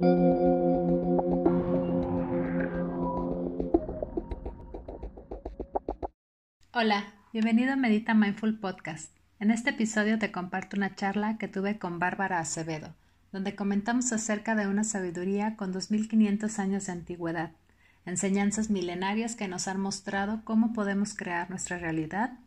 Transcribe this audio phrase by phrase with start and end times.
[0.00, 0.12] Hola,
[7.32, 9.12] bienvenido a Medita Mindful Podcast.
[9.40, 12.94] En este episodio te comparto una charla que tuve con Bárbara Acevedo,
[13.32, 17.50] donde comentamos acerca de una sabiduría con 2500 años de antigüedad,
[18.06, 22.38] enseñanzas milenarias que nos han mostrado cómo podemos crear nuestra realidad.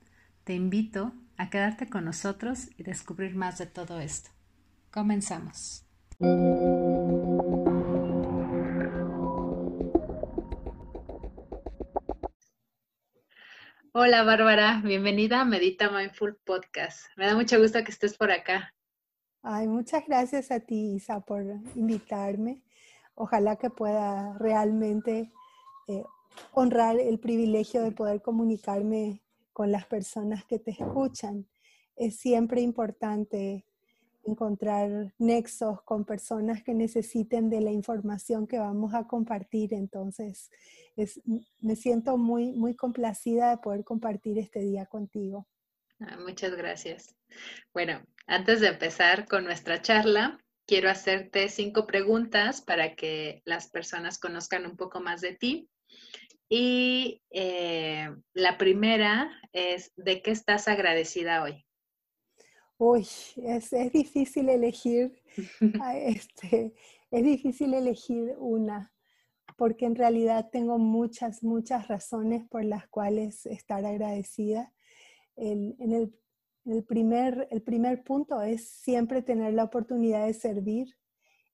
[0.45, 4.29] Te invito a quedarte con nosotros y descubrir más de todo esto.
[4.89, 5.83] Comenzamos.
[13.93, 17.07] Hola Bárbara, bienvenida a Medita Mindful Podcast.
[17.17, 18.73] Me da mucho gusto que estés por acá.
[19.41, 21.43] Ay, muchas gracias a ti, Isa, por
[21.75, 22.63] invitarme.
[23.15, 25.29] Ojalá que pueda realmente
[25.89, 26.03] eh,
[26.53, 31.49] honrar el privilegio de poder comunicarme con las personas que te escuchan.
[31.97, 33.65] Es siempre importante
[34.25, 39.73] encontrar nexos con personas que necesiten de la información que vamos a compartir.
[39.73, 40.49] Entonces,
[41.61, 45.47] me siento muy, muy complacida de poder compartir este día contigo.
[45.99, 47.15] Ah, muchas gracias.
[47.73, 54.19] Bueno, antes de empezar con nuestra charla, quiero hacerte cinco preguntas para que las personas
[54.19, 55.69] conozcan un poco más de ti.
[56.49, 61.65] Y eh, la primera es, ¿de qué estás agradecida hoy?
[62.83, 63.05] Uy,
[63.43, 65.21] es, difícil elegir,
[65.93, 66.73] este,
[67.11, 68.91] es difícil elegir una,
[69.55, 74.73] porque en realidad tengo muchas, muchas razones por las cuales estar agradecida.
[75.35, 76.11] El, en
[76.65, 80.87] el, primer, el primer punto es siempre tener la oportunidad de servir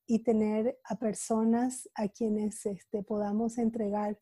[0.05, 4.17] y tener a personas a quienes este, podamos entregar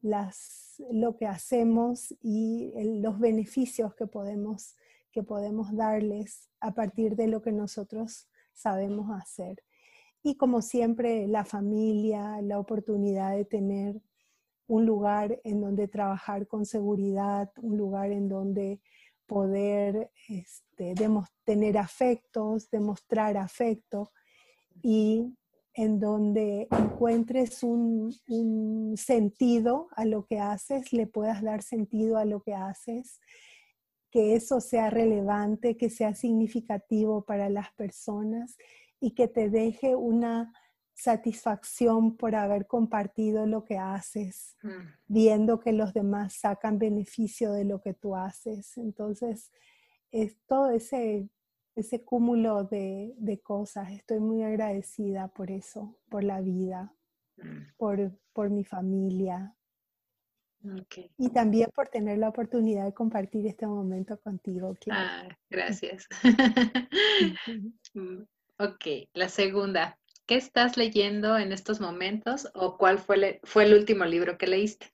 [0.00, 4.76] las, lo que hacemos y los beneficios que podemos
[5.12, 9.62] que podemos darles a partir de lo que nosotros sabemos hacer.
[10.22, 14.00] Y como siempre, la familia, la oportunidad de tener
[14.66, 18.80] un lugar en donde trabajar con seguridad, un lugar en donde
[19.26, 20.94] poder este,
[21.44, 24.12] tener afectos, demostrar afecto
[24.82, 25.34] y
[25.74, 32.26] en donde encuentres un, un, sentido a lo que haces, le puedas dar sentido a
[32.26, 33.20] lo que haces
[34.12, 38.58] que eso sea relevante, que sea significativo para las personas
[39.00, 40.52] y que te deje una
[40.92, 44.68] satisfacción por haber compartido lo que haces, mm.
[45.08, 48.76] viendo que los demás sacan beneficio de lo que tú haces.
[48.76, 49.50] Entonces,
[50.10, 51.30] es todo ese,
[51.74, 53.92] ese cúmulo de, cosas.
[53.92, 56.94] Estoy muy agradecida por eso, por la vida,
[57.38, 57.76] mm.
[57.78, 59.56] por, por mi familia,
[61.18, 64.74] y también por tener la oportunidad de compartir este momento contigo.
[64.90, 66.08] Ah, gracias.
[67.94, 68.22] Mm,
[68.58, 69.98] ok, la segunda.
[70.24, 74.86] ¿Qué estás leyendo en estos momentos o cuál fue, fue el último libro que leíste?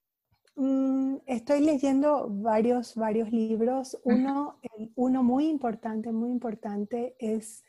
[0.57, 3.97] Mm, estoy leyendo varios, varios libros.
[4.03, 4.59] Uno,
[4.97, 7.63] uno muy importante, muy importante es,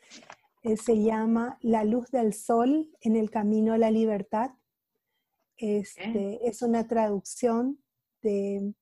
[0.64, 4.50] eh, se llama La luz del sol en el camino a la libertad.
[5.56, 7.78] Este, es una traducción
[8.22, 8.74] de,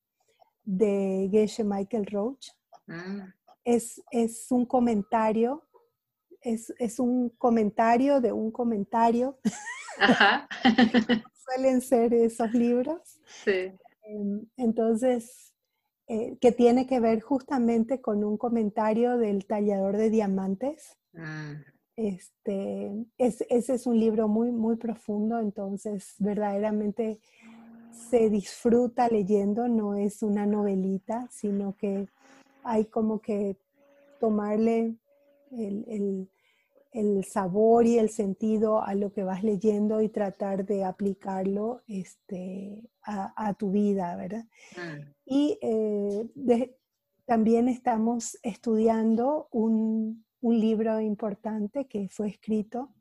[0.65, 2.49] de Geshe Michael Roach.
[2.87, 3.21] Mm.
[3.65, 5.67] Es, es, un comentario,
[6.41, 9.39] es, es, un comentario de un comentario.
[11.35, 13.21] Suelen ser esos libros.
[13.45, 13.73] Sí.
[14.03, 15.53] Em, entonces,
[16.11, 20.97] eh, que tiene que ver justamente con un comentario del tallador de diamantes.
[21.13, 21.53] Mm.
[21.97, 27.21] Este, es, ese es un libro muy, muy profundo, entonces verdaderamente
[28.11, 32.09] se disfruta leyendo, no es una novelita, sino que
[32.63, 33.57] hay como que
[34.21, 34.97] tomarle
[35.51, 36.29] el,
[37.25, 43.55] sabor y el sentido a lo que vas leyendo y tratar de aplicarlo este, a,
[43.55, 44.45] tu vida, ¿verdad?
[44.77, 45.15] Mm.
[45.27, 46.77] Y eh,
[47.27, 52.95] también estamos estudiando un, libro importante que fue escrito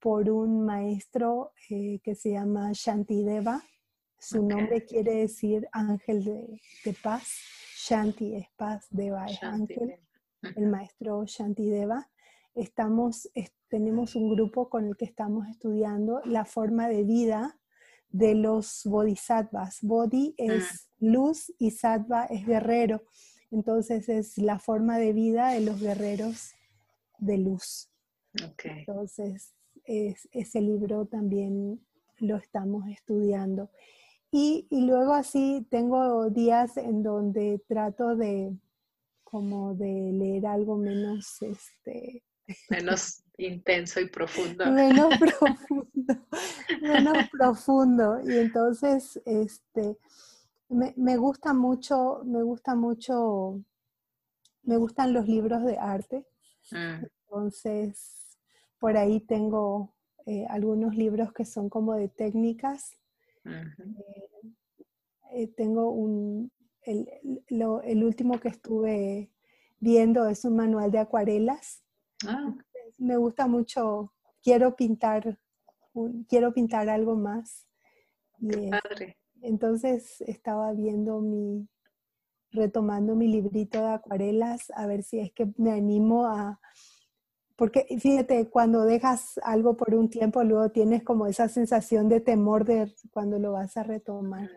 [0.00, 3.62] por un maestro eh, que se llama Shantideva,
[4.22, 7.28] su nombre quiere decir ángel de, paz.
[7.76, 9.96] Shanti es paz, Deva es ángel.
[10.56, 12.08] El maestro Shanti Deva.
[12.54, 13.28] Estamos,
[13.68, 17.58] tenemos un grupo con el que estamos estudiando la forma de vida
[18.10, 19.78] de los bodhisattvas.
[19.82, 21.06] Bodhi es mm.
[21.06, 23.02] luz y sattva es guerrero.
[23.50, 26.52] Entonces es la forma de vida de los guerreros
[27.18, 27.90] de luz.
[28.62, 29.54] Entonces
[29.84, 31.84] ese libro también
[32.18, 33.70] lo estamos estudiando.
[34.34, 38.56] Y, luego así tengo días en donde trato de
[39.24, 42.22] como de leer algo menos este
[42.70, 44.64] menos intenso y profundo.
[44.70, 46.26] Menos profundo,
[46.80, 48.20] menos profundo.
[48.24, 49.98] Y entonces, este,
[50.70, 53.62] me, gusta mucho, me gusta mucho,
[54.62, 56.26] me gustan los libros de arte.
[56.70, 57.04] Mm.
[57.24, 58.38] Entonces,
[58.78, 59.94] por ahí tengo
[60.24, 62.96] eh, algunos libros que son como de técnicas.
[63.44, 63.64] Eh,
[65.34, 66.50] eh, tengo un,
[66.82, 67.08] el,
[67.48, 69.30] el, último que estuve
[69.80, 71.82] viendo es un manual de acuarelas.
[72.26, 72.54] Ah.
[72.98, 74.12] Me gusta mucho,
[74.42, 75.38] quiero pintar,
[76.28, 77.66] quiero pintar algo más.
[78.38, 79.18] padre.
[79.40, 81.68] Entonces estaba viendo mi,
[82.52, 86.60] retomando mi librito de acuarelas, a ver si es que me animo a,
[87.62, 92.64] porque fíjate, cuando dejas algo por un tiempo, luego tienes como esa sensación de temor
[92.64, 94.50] de cuando lo vas a retomar.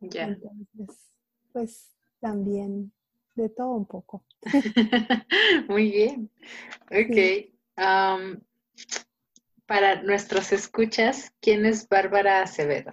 [0.00, 0.28] Mm, ya.
[0.28, 1.10] Entonces,
[1.52, 2.92] pues también
[3.34, 4.24] de todo un poco.
[5.68, 6.30] Muy bien.
[6.86, 7.50] Ok.
[9.66, 12.92] para nuestros escuchas, ¿quién es Bárbara Acevedo?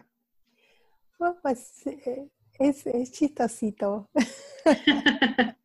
[1.44, 2.27] pues eh,
[2.57, 4.10] es, es chistosito.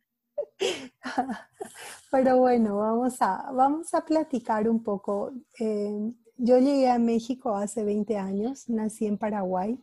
[2.15, 5.33] Pero bueno, vamos a, vamos a platicar un poco.
[5.59, 9.77] Eh, yo llegué a México hace 20 años, nací en Paraguay,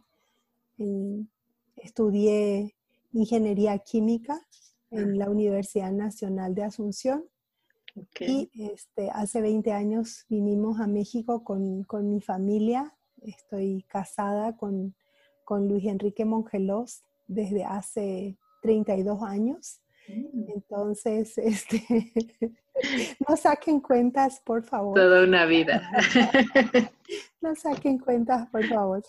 [1.76, 2.74] estudié
[3.12, 4.40] ingeniería química
[4.90, 7.24] en la Universidad Nacional de Asunción.
[8.18, 12.96] Y este, hace 20 años vinimos a México con, con mi familia.
[13.20, 14.94] Estoy casada con
[15.44, 19.81] con Luis Enrique Mongelos desde hace 32 años.
[20.08, 20.50] Mm.
[20.54, 21.84] Entonces, este,
[23.28, 24.94] no saquen cuentas, por favor.
[24.94, 25.82] Toda una vida.
[27.40, 29.02] no saquen cuentas, por favor.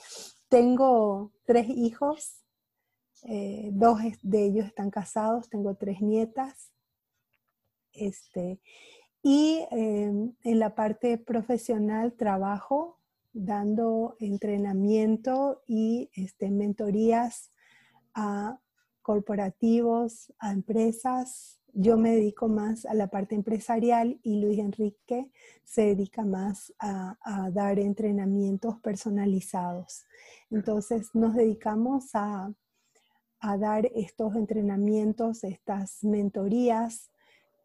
[0.50, 2.44] Tengo tres hijos,
[3.24, 6.72] eh, dos de ellos están casados, tengo tres nietas.
[7.94, 8.60] Este,
[9.22, 13.00] y em, en la parte profesional trabajo
[13.32, 17.52] dando entrenamiento y este, mentorías
[18.14, 18.60] a
[19.04, 21.60] corporativos, a empresas.
[21.74, 25.32] Yo me dedico más a la parte empresarial y Luis Enrique
[25.64, 27.18] se dedica más a,
[27.52, 30.06] dar entrenamientos personalizados.
[30.50, 32.52] Entonces nos dedicamos a,
[33.60, 37.12] dar estos entrenamientos, estas mentorías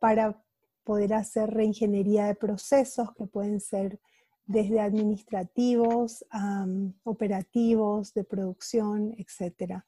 [0.01, 0.43] para
[0.83, 4.01] poder hacer reingeniería de procesos que pueden ser
[4.45, 6.25] desde administrativos,
[7.05, 9.85] operativos, de producción, etc.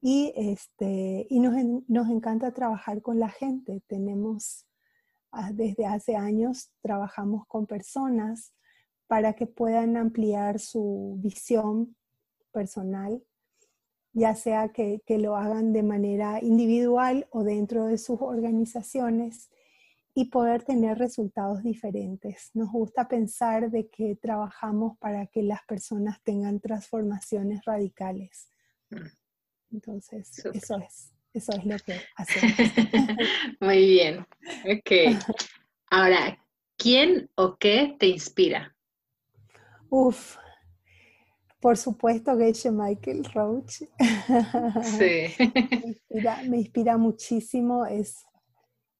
[0.00, 1.54] Y, este, y nos,
[1.88, 3.82] nos, encanta trabajar con la gente.
[3.86, 4.66] Tenemos,
[5.32, 8.52] ah, desde hace años, trabajamos con personas
[9.06, 11.96] para que puedan ampliar su visión
[12.52, 13.22] personal,
[14.12, 19.50] ya sea que, que lo hagan de manera individual o dentro de sus organizaciones
[20.14, 22.50] y poder tener resultados diferentes.
[22.54, 28.48] Nos gusta pensar de que trabajamos para que las personas tengan transformaciones radicales.
[29.72, 32.56] Entonces, eso es, eso es lo que hacemos.
[33.60, 34.26] Muy bien.
[34.64, 35.20] Ok.
[35.90, 36.38] Ahora,
[36.76, 38.74] ¿quién o qué te inspira?
[39.88, 40.36] Uf,
[41.60, 43.70] por supuesto que Michael Roach.
[43.78, 43.88] Sí.
[45.38, 48.26] me, inspira, me inspira muchísimo, es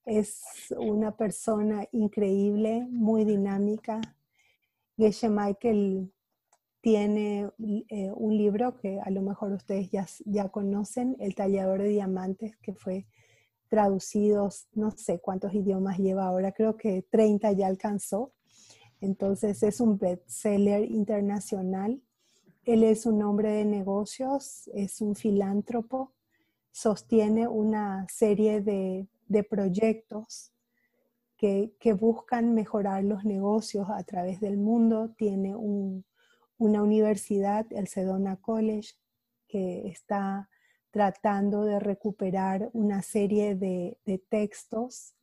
[0.07, 4.01] es una persona increíble, muy dinámica.
[4.97, 6.13] Geshe Michael
[6.87, 7.51] tiene
[7.89, 12.57] eh, un libro que a lo mejor ustedes ya, ya conocen, El tallador de diamantes,
[12.59, 13.07] que fue
[13.69, 18.33] traducido, no sé cuántos idiomas lleva ahora, creo que 30 ya alcanzó.
[19.01, 22.01] Entonces es un bestseller internacional.
[22.65, 26.13] Él es un hombre de negocios, es un filántropo,
[26.71, 30.53] sostiene una serie de de proyectos
[31.37, 35.15] que, buscan mejorar los negocios a través del mundo.
[35.17, 35.55] Tiene
[36.59, 38.95] una universidad, el Sedona College,
[39.49, 40.49] que está
[40.91, 43.99] tratando de recuperar una serie de,
[44.29, 45.15] textos.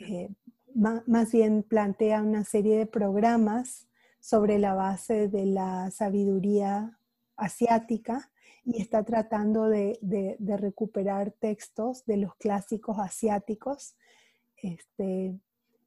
[0.00, 0.28] Eh,
[0.74, 3.86] más bien plantea una serie de programas
[4.20, 6.98] sobre la base de la sabiduría
[7.36, 8.30] asiática
[8.64, 13.94] y está tratando de, recuperar textos de los clásicos asiáticos.
[14.56, 15.38] Este,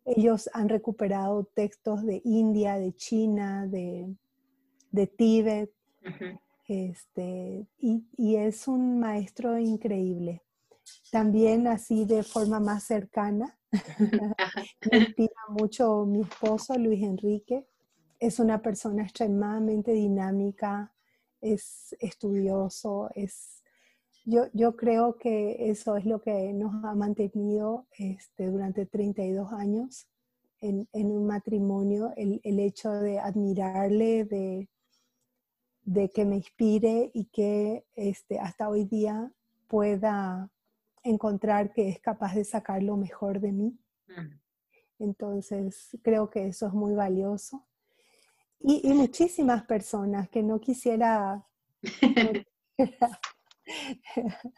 [0.06, 4.16] ellos han recuperado textos de India, de China, de,
[5.08, 5.72] Tíbet,
[6.68, 10.44] este, y, es un maestro increíble.
[11.12, 13.58] También así de forma más cercana,
[14.92, 17.68] me inspira mucho mi esposo Luis Enrique.
[18.20, 20.94] Es una persona extremadamente dinámica,
[21.42, 23.56] es estudioso, es...
[24.26, 30.08] Yo, yo creo que eso es lo que nos ha mantenido este, durante 32 años
[30.62, 34.70] en, un matrimonio, el, hecho de admirarle, de,
[35.90, 39.32] de, que me inspire y que este, hasta hoy día
[39.68, 40.50] pueda
[41.04, 43.80] encontrar que es capaz de sacar lo mejor de mí.
[44.08, 44.40] Mm.
[45.00, 47.66] Entonces, creo que eso es muy valioso.
[48.62, 51.46] Y, muchísimas personas que no quisiera,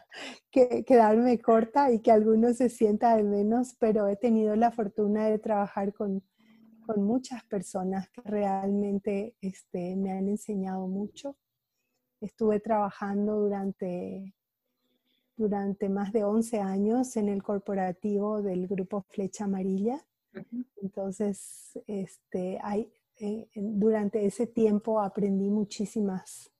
[0.51, 5.37] quedarme corta y que algunos se sienta de menos, pero he tenido la fortuna de
[5.37, 6.23] trabajar con,
[6.97, 11.37] muchas personas que realmente este, me han enseñado mucho.
[12.19, 14.35] Estuve trabajando durante,
[15.35, 20.05] durante más de 11 años en el corporativo del grupo Flecha Amarilla.
[20.81, 26.51] Entonces, este, hay, eh, durante ese tiempo aprendí muchísimas,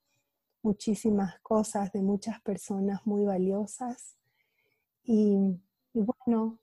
[0.62, 4.18] muchísimas cosas de muchas personas muy valiosas.
[5.04, 5.38] Y,
[5.94, 6.60] bueno,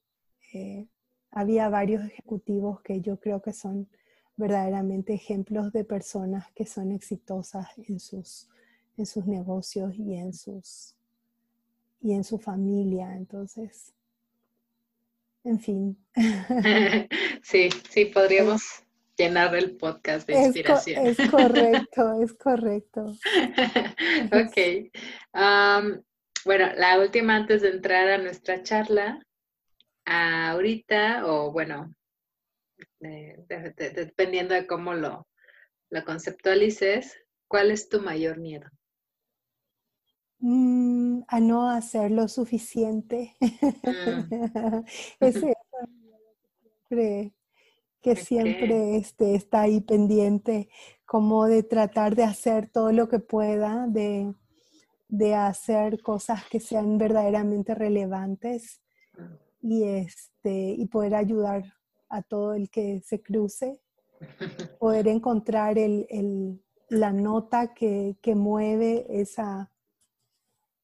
[0.53, 0.89] eh,
[1.31, 3.89] había varios ejecutivos que yo creo que son
[4.37, 8.49] verdaderamente ejemplos de personas que son exitosas en sus,
[8.97, 10.95] en sus negocios y en, sus,
[12.01, 13.17] y en su familia.
[13.17, 13.93] Entonces,
[15.45, 15.99] en fin.
[17.43, 18.63] Sí, sí, podríamos
[19.17, 21.07] llenar el podcast de inspiración.
[21.07, 23.07] Es, correcto, es correcto.
[24.33, 24.91] ok.
[26.45, 29.21] bueno, la última antes de entrar a nuestra charla,
[30.09, 31.95] ahorita, o bueno,
[32.99, 35.29] dependiendo de cómo lo,
[35.91, 38.69] lo conceptualices, ¿cuál es tu mayor miedo?
[40.41, 43.37] Mm, a no hacer lo suficiente.
[43.41, 44.31] Mm.
[45.21, 45.55] Ese
[46.91, 47.33] es
[48.00, 50.69] que siempre este, está ahí pendiente,
[51.05, 54.35] como de tratar de hacer todo lo que pueda, de,
[55.35, 58.81] hacer cosas que sean verdaderamente relevantes
[59.61, 61.65] y, este, y poder ayudar
[62.09, 63.81] a todo el que se cruce,
[64.81, 65.77] poder encontrar
[66.88, 69.71] la nota que, mueve esa,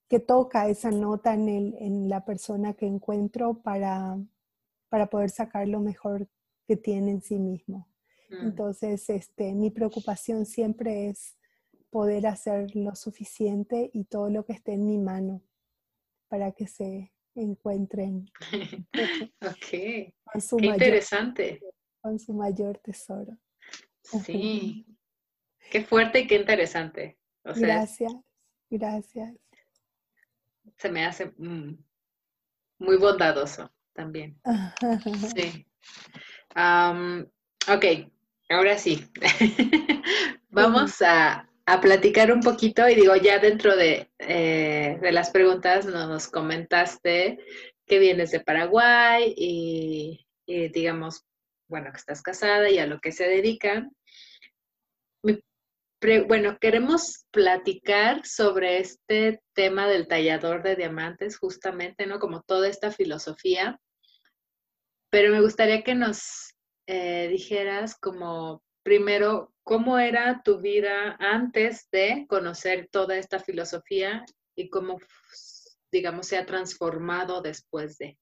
[0.09, 4.19] que toca esa nota en, en la persona que encuentro para,
[4.89, 6.29] para poder sacar lo mejor
[6.67, 7.89] que tiene en sí mismo.
[8.31, 8.47] Mm.
[8.47, 11.37] Entonces, este, mi preocupación siempre es
[11.91, 15.43] poder hacer lo suficiente y todo lo que esté en mi mano
[16.29, 18.31] para que se encuentren.
[19.41, 20.13] ok.
[20.25, 21.61] Con su Qué interesante.
[22.01, 23.37] Con su mayor tesoro.
[24.03, 24.87] Sí.
[25.71, 27.19] Qué fuerte y qué interesante.
[27.43, 28.13] gracias,
[28.69, 29.35] gracias.
[30.77, 31.75] Se me hace mm,
[32.81, 34.39] muy bondadoso también.
[35.35, 35.67] sí
[36.55, 37.85] ok,
[38.51, 39.05] ahora sí.
[40.51, 41.49] Vamos a,
[41.81, 47.39] platicar un poquito y digo, ya dentro de, eh, de las preguntas nos comentaste
[47.87, 51.25] que vienes de Paraguay y, digamos,
[51.69, 53.91] bueno, que estás casada y a lo que se dedican.
[56.29, 62.19] bueno, queremos platicar sobre este tema del tallador de diamantes, justamente, ¿no?
[62.19, 63.81] Como toda esta filosofía
[65.15, 66.57] pero me gustaría que nos
[66.89, 74.25] eh, dijeras como primero cómo era tu vida antes de conocer toda esta filosofía
[74.55, 75.01] y cómo,
[75.91, 78.17] digamos, se ha transformado después de.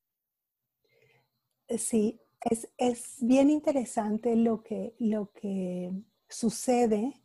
[1.76, 5.90] Sí, es, es bien interesante lo que, lo que
[6.28, 7.20] sucede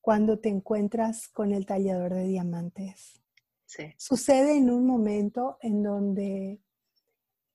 [0.00, 3.22] cuando te encuentras con el tallador de diamantes.
[3.66, 3.94] Sí.
[3.96, 6.60] Sucede en un momento en donde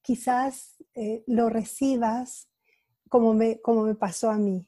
[0.02, 2.50] quizás eh, lo recibas
[3.10, 4.68] como me, como me pasó a mí.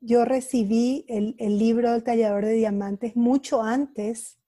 [0.00, 4.38] Yo recibí el, libro del tallador de diamantes mucho antes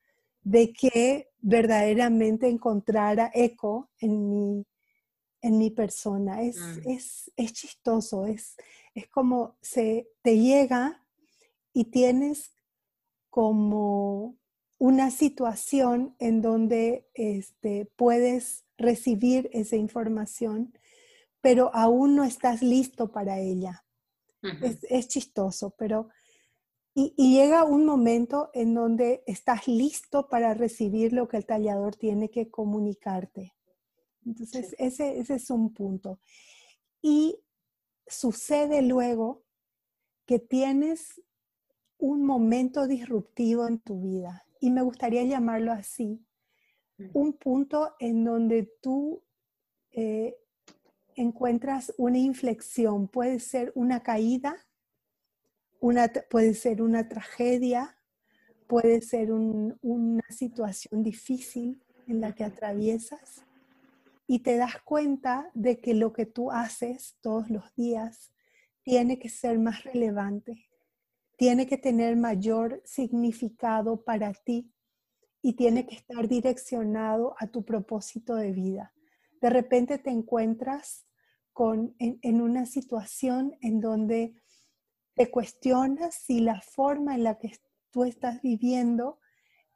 [0.43, 4.67] de que verdaderamente encontrara eco en mi,
[5.43, 6.43] en mi persona.
[6.43, 6.89] Es, mm.
[6.89, 8.57] es, es chistoso, es,
[8.95, 11.05] es como se te llega
[11.73, 12.53] y tienes
[13.29, 14.37] como
[14.79, 20.73] una situación en donde este, puedes recibir esa información,
[21.41, 23.85] pero aún no estás listo para ella.
[24.43, 26.09] Es, chistoso, pero...
[26.93, 32.31] Y, llega un momento en donde estás listo para recibir lo que el tallador tiene
[32.31, 33.55] que comunicarte.
[34.27, 36.19] Entonces, ese, ese es un punto.
[37.01, 37.39] Y
[38.07, 39.45] sucede luego
[40.27, 41.23] que tienes
[41.97, 46.25] un momento disruptivo en tu vida y me gustaría llamarlo así,
[47.15, 49.23] un punto en donde tú
[49.93, 50.37] eh,
[51.23, 53.09] encuentras una inflexión.
[53.09, 54.57] Puede ser una caída,
[55.81, 57.97] una, puede ser una tragedia,
[58.67, 63.45] puede ser una situación difícil en la que atraviesas
[64.27, 68.31] y te das cuenta de que lo que tú haces todos los días
[68.83, 70.69] tiene que ser más relevante,
[71.37, 74.73] tiene que tener mayor significado para ti
[75.43, 78.95] y tiene que estar direccionado a tu propósito de vida.
[79.41, 81.07] De repente te encuentras
[81.53, 84.35] con, en, una situación en donde
[85.15, 87.53] te cuestionas si la forma en la que
[87.91, 89.19] tú estás viviendo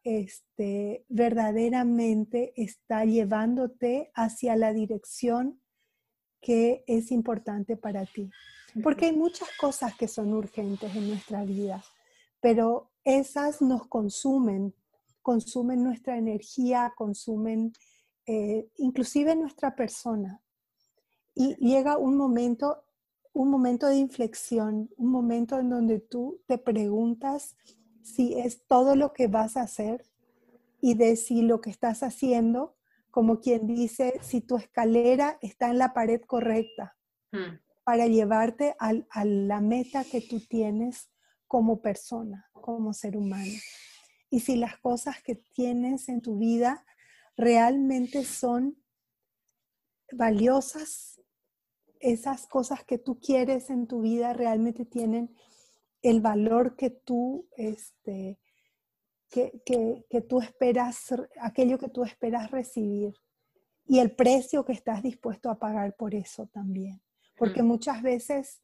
[0.04, 5.61] este, verdaderamente está llevándote hacia la dirección
[6.40, 8.31] que es importante para ti.
[8.83, 11.83] Porque hay muchas cosas que son urgentes en nuestra vida,
[12.40, 14.75] pero esas nos consumen,
[15.23, 17.73] consumen nuestra energía, consumen
[18.26, 20.40] eh, inclusive nuestra persona.
[21.35, 22.85] Y llega un momento,
[23.33, 27.57] un momento de inflexión, un momento en donde tú te preguntas
[28.03, 30.05] si es todo lo que vas a hacer
[30.81, 32.76] y de si lo que estás haciendo
[33.11, 36.97] como quien dice, si tu escalera está en la pared correcta
[37.31, 37.61] hmm.
[37.85, 41.11] para llevarte a la meta que tú tienes
[41.47, 43.53] como persona, como ser humano.
[44.31, 46.85] Y si las cosas que tienes en tu vida
[47.37, 48.76] realmente son
[50.12, 51.13] valiosas,
[52.04, 55.34] esas cosas que tú quieres en tu vida realmente tienen
[56.02, 58.38] el valor que tú este,
[59.30, 63.14] que, tú esperas, aquello que tú esperas recibir
[63.87, 67.00] y el precio que estás dispuesto a pagar por eso también.
[67.37, 68.61] Porque muchas veces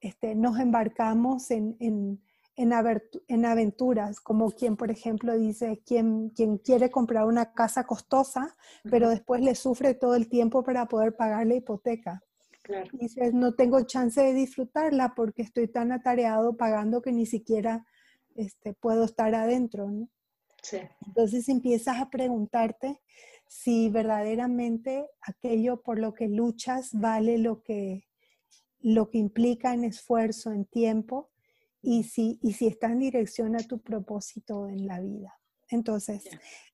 [0.00, 2.22] este, nos embarcamos en, en,
[2.56, 8.56] en, aventuras, como quien, por ejemplo, dice, quien, quien quiere comprar una casa costosa,
[8.90, 12.22] pero después le sufre todo el tiempo para poder pagar la hipoteca.
[12.68, 12.90] Claro.
[12.92, 17.86] Dices, no tengo chance de disfrutarla porque estoy tan atareado pagando que ni siquiera
[18.36, 20.10] este, puedo estar adentro, ¿no?
[20.62, 20.76] Sí.
[21.06, 23.00] Entonces empiezas a preguntarte
[23.46, 28.04] si verdaderamente aquello por lo que luchas vale lo que,
[28.80, 31.30] lo que implica en esfuerzo, en tiempo,
[31.80, 35.40] y si, y si está en dirección a tu propósito en la vida.
[35.70, 36.22] Entonces,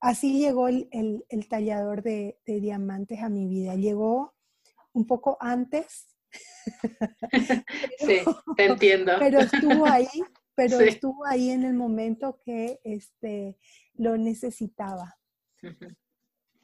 [0.00, 3.76] así llegó el, el, tallador de, de, diamantes a mi vida.
[3.76, 4.34] Llegó
[4.94, 6.06] un poco antes.
[7.98, 8.20] sí,
[8.56, 9.12] te entiendo.
[9.18, 10.08] Pero estuvo ahí
[10.54, 13.58] pero estuvo ahí en el momento que este,
[13.94, 15.18] lo necesitaba.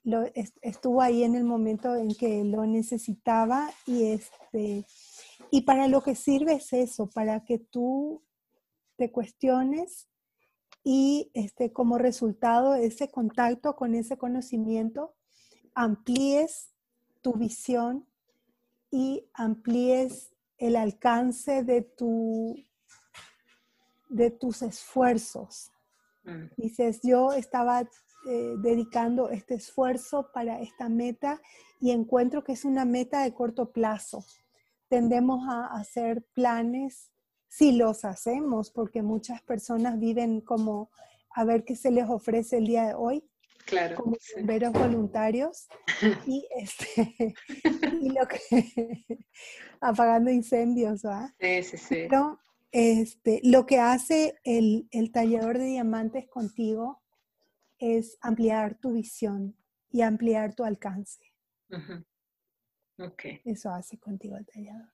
[0.05, 0.25] lo,
[0.63, 4.85] estuvo ahí en el momento en que lo necesitaba y, este,
[5.51, 8.23] y para lo que sirve es eso, para que tú
[8.97, 10.09] te cuestiones
[10.85, 15.15] y este, como resultado ese contacto con ese conocimiento,
[15.75, 16.71] amplíes
[17.23, 18.07] tu visión
[18.91, 22.55] y amplíes el alcance de tu
[24.11, 25.71] de tus esfuerzos.
[26.25, 26.47] Mm.
[26.57, 31.41] Dices, yo estaba eh, dedicando este esfuerzo para esta meta
[31.81, 34.25] y encuentro que es una meta de corto plazo.
[34.89, 37.13] Tendemos a hacer planes,
[37.49, 40.91] si los hacemos, porque muchas personas viven como
[41.31, 43.30] a ver qué se les ofrece el día de hoy.
[43.71, 43.97] Claro.
[43.97, 45.69] Como bomberos voluntarios
[46.27, 47.35] y, este,
[48.03, 48.41] y lo que
[49.81, 51.33] apagando incendios, ¿va?
[51.41, 52.09] Sí, sí, sí.
[52.73, 57.03] Este, lo que hace el, tallador de diamantes contigo
[57.79, 59.57] es ampliar tu visión
[59.91, 61.21] y ampliar tu alcance.
[63.45, 64.89] Eso hace contigo el tallador.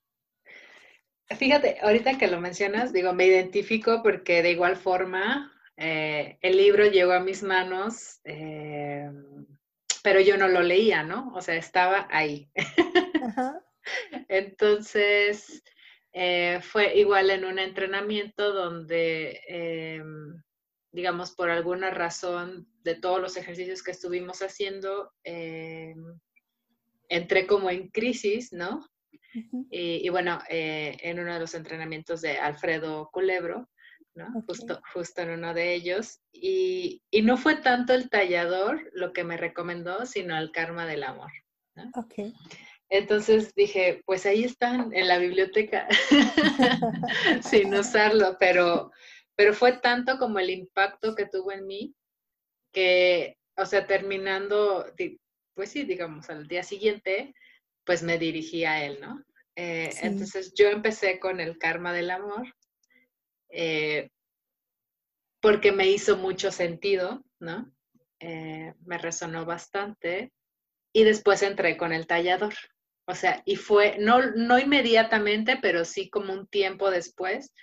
[1.37, 6.87] Fíjate, ahorita que lo mencionas, digo, me identifico porque de igual forma eh, el libro
[6.87, 9.11] llegó a mis manos, eh,
[10.03, 11.33] pero yo no lo leía, ¿no?
[11.35, 12.51] O sea, estaba ahí.
[14.29, 15.62] Entonces,
[16.12, 20.03] eh, fue igual en un entrenamiento donde,
[20.93, 25.12] digamos, por alguna razón de todos los ejercicios que estuvimos haciendo,
[27.09, 28.89] entré como en crisis, ¿no?
[29.71, 33.69] y, bueno, en uno de los entrenamientos de Alfredo Culebro,
[34.16, 34.42] ¿no?
[34.46, 36.20] Justo, justo en uno de ellos.
[36.33, 41.05] Y, y, no fue tanto el tallador lo que me recomendó, sino el karma del
[41.05, 41.31] amor.
[41.74, 41.90] ¿no?
[41.94, 42.33] Okay.
[42.88, 45.88] Entonces dije, pues ahí están en la biblioteca,
[47.42, 48.92] sin usarlo, pero,
[49.35, 51.94] pero fue tanto como el impacto que tuvo en mí
[52.72, 54.87] que, o sea, terminando,
[55.55, 57.35] pues sí, digamos, al día siguiente,
[57.85, 59.24] pues me dirigí a él, ¿no?
[59.57, 62.55] Eh, entonces yo empecé con el karma del amor,
[63.59, 64.11] eh,
[65.40, 67.73] porque me hizo mucho sentido, ¿no?
[68.21, 70.31] Eh, me resonó bastante
[70.92, 72.55] y después entré con el tallador.
[73.07, 77.55] O sea, y fue, no, no inmediatamente, pero sí como un tiempo después,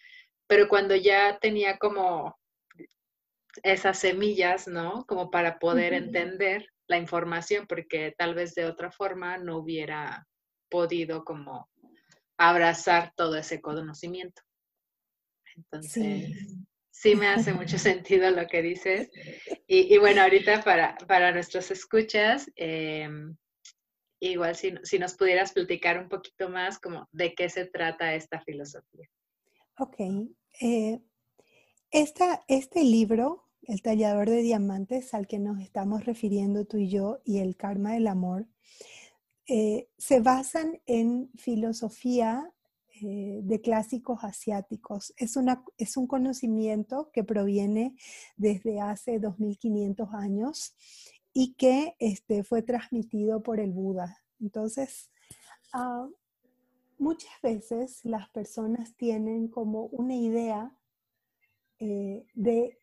[0.47, 2.39] pero cuando ya tenía como
[3.61, 5.05] esas semillas, ¿no?
[5.05, 10.25] Como para poder entender la información, porque tal vez de otra forma no hubiera
[10.69, 11.69] podido como
[12.37, 14.41] abrazar todo ese conocimiento.
[15.55, 16.55] Entonces,
[16.91, 19.09] sí, me hace mucho sentido lo que dices.
[19.67, 23.35] Y, bueno, ahorita para, para nuestros escuchas, em,
[24.19, 28.41] igual si, si, nos pudieras platicar un poquito más como de qué se trata esta
[28.41, 29.09] filosofía.
[29.77, 29.95] Ok.
[30.61, 30.99] Eh,
[31.91, 37.39] este libro, El tallador de diamantes, al que nos estamos refiriendo tú y yo, y
[37.39, 38.47] el karma del amor,
[39.47, 42.53] eh, se basan en filosofía
[43.01, 45.13] eh, de clásicos asiáticos.
[45.17, 47.95] Es, una, es un conocimiento que proviene
[48.37, 50.75] desde hace 2500 años
[51.33, 54.19] y que este, fue transmitido por el Buda.
[54.39, 55.09] Entonces,
[55.73, 56.07] ah,
[56.99, 60.77] muchas veces las personas tienen como una idea
[61.79, 62.79] eh, de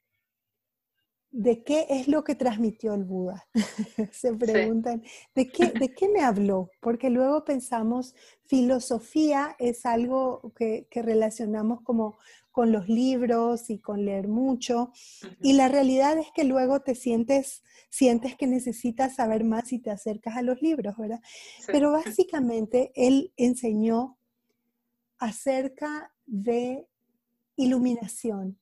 [1.33, 3.47] ¿de qué es lo que transmitió el Buda?
[4.13, 5.03] Se preguntan,
[5.35, 6.71] ¿de, qué, ¿de qué me habló?
[6.81, 8.15] Porque luego pensamos,
[8.47, 12.19] filosofía es algo que, relacionamos como
[12.51, 14.93] con los libros y con leer mucho,
[15.41, 19.91] y la realidad es que luego te sientes, sientes que necesitas saber más y te
[19.91, 21.21] acercas a los libros, ¿verdad?
[21.69, 24.19] Pero básicamente él enseñó
[25.19, 26.89] acerca de
[27.55, 28.59] iluminación,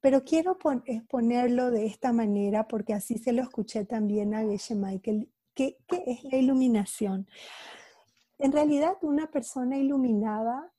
[0.00, 0.56] pero quiero
[0.86, 5.30] exponerlo de esta manera porque así se lo escuché también a Geshe Michael.
[5.54, 7.26] ¿Qué, es la iluminación?
[8.38, 10.72] En realidad, una persona iluminada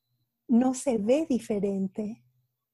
[0.48, 2.24] no se ve diferente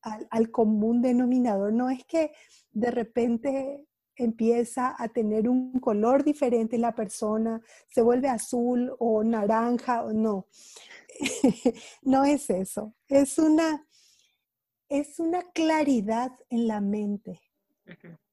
[0.03, 1.73] al, al, común denominador.
[1.73, 2.31] No es que
[2.71, 10.05] de repente empieza a tener un color diferente la persona, se vuelve azul o naranja
[10.05, 10.47] o no.
[12.03, 12.95] no es eso.
[13.09, 13.85] Es una
[14.89, 17.41] es una claridad en la mente,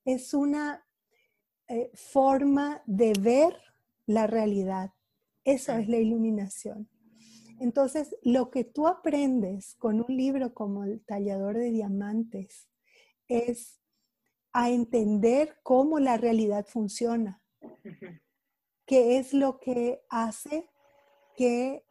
[0.05, 0.85] es una
[1.67, 3.55] eh, forma de ver
[4.05, 4.91] la realidad.
[5.43, 6.89] Eso es la iluminación.
[7.59, 12.69] Entonces, lo que tú aprendes con un libro como El tallador de diamantes
[13.27, 13.79] es
[14.51, 17.41] a entender cómo la realidad funciona,
[18.85, 20.67] qué es lo que hace
[21.35, 21.85] que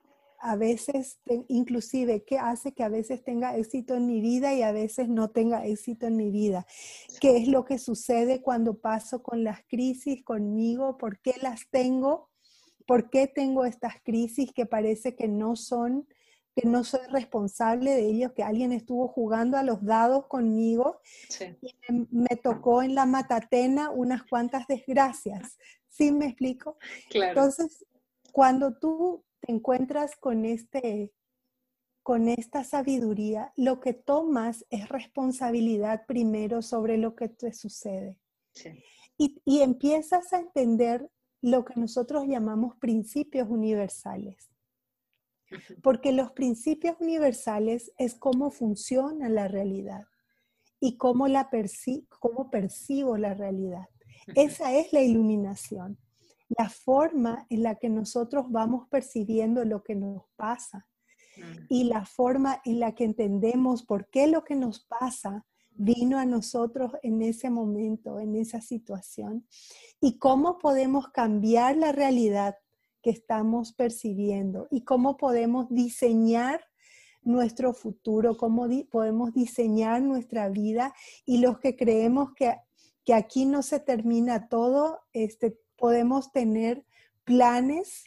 [0.45, 4.73] a veces, inclusive, qué hace que a veces tenga éxito en mi vida y a
[4.73, 6.67] veces no tenga éxito en mi vida.
[7.21, 10.99] ¿Qué es lo que sucede cuando paso con las crisis conmigo?
[10.99, 12.29] ¿Por qué las tengo?
[12.89, 16.09] ¿Por qué tengo estas crisis que parece que no son,
[16.57, 20.99] que no soy responsable de ellos, que alguien estuvo jugando a los dados conmigo
[21.61, 25.57] y me, tocó en la matatena unas cuantas desgracias?
[25.89, 26.79] ¿Sí me explico?
[27.13, 27.87] Entonces,
[28.33, 31.13] cuando tú te encuentras con, este,
[32.03, 38.19] con esta sabiduría, lo que tomas es responsabilidad primero sobre lo que te sucede.
[39.19, 44.49] Y, y empiezas a entender lo que nosotros llamamos principios universales.
[45.83, 50.05] Porque los principios universales es cómo funciona la realidad
[50.81, 51.51] y cómo, la
[52.09, 53.87] cómo percibo la realidad.
[54.35, 55.99] Esa es la iluminación
[56.57, 60.87] la forma en la que nosotros vamos percibiendo lo que nos pasa
[61.37, 61.67] mm.
[61.69, 66.27] y la forma en la que entendemos por qué lo que nos pasa vino a
[66.27, 69.47] nosotros en ese momento, en esa situación,
[70.01, 72.57] y cómo podemos cambiar la realidad
[73.03, 76.61] que estamos percibiendo y cómo podemos diseñar
[77.23, 82.55] nuestro futuro, cómo podemos diseñar nuestra vida y los que creemos que,
[83.05, 86.85] que aquí no se termina todo, este, podemos tener
[87.25, 88.05] planes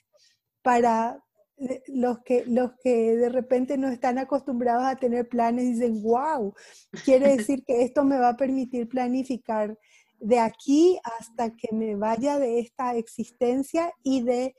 [0.62, 1.22] para
[1.58, 6.02] eh, los que, los que de repente no están acostumbrados a tener planes y dicen,
[6.02, 6.54] wow,
[7.04, 9.78] quiere decir que esto me va a permitir planificar
[10.22, 14.56] de aquí hasta que me vaya de esta existencia y de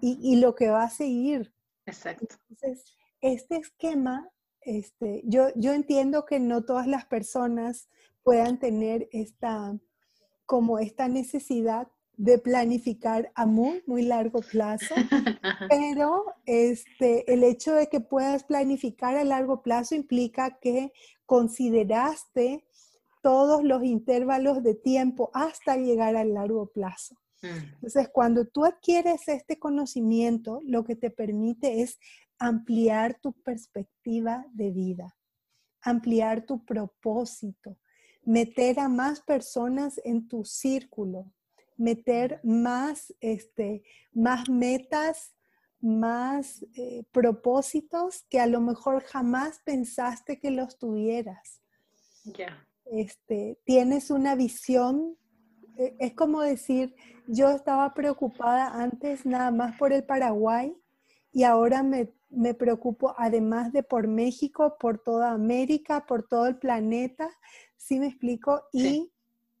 [0.00, 1.52] y, lo que va a seguir.
[1.86, 2.36] Exacto.
[2.48, 4.30] Entonces, este esquema,
[4.60, 7.88] este, yo, yo entiendo que no todas las personas
[8.22, 9.76] puedan tener esta,
[10.46, 11.88] como esta necesidad
[12.20, 14.94] de planificar a muy, muy largo plazo,
[15.70, 20.92] pero este, el hecho de que puedas planificar a largo plazo implica que
[21.24, 22.66] consideraste
[23.22, 27.14] todos los intervalos de tiempo hasta llegar al largo plazo.
[27.40, 27.72] Mm.
[27.76, 31.98] Entonces, cuando tú adquieres este conocimiento, lo que te permite es
[32.38, 35.16] ampliar tu perspectiva de vida,
[35.80, 37.78] ampliar tu propósito,
[38.26, 41.32] meter a más personas en tu círculo,
[41.80, 45.34] meter más, este, más metas,
[45.80, 51.62] más eh, propósitos que a lo mejor jamás pensaste que los tuvieras.
[52.24, 52.66] Ya.
[52.84, 55.16] Este, tienes una visión,
[55.78, 56.94] e, es como decir,
[57.26, 60.76] yo estaba preocupada antes nada más por el Paraguay
[61.32, 66.58] y ahora me, me preocupo además de por México, por toda América, por todo el
[66.58, 67.30] planeta,
[67.78, 68.64] ¿sí me explico?
[68.70, 69.10] Y,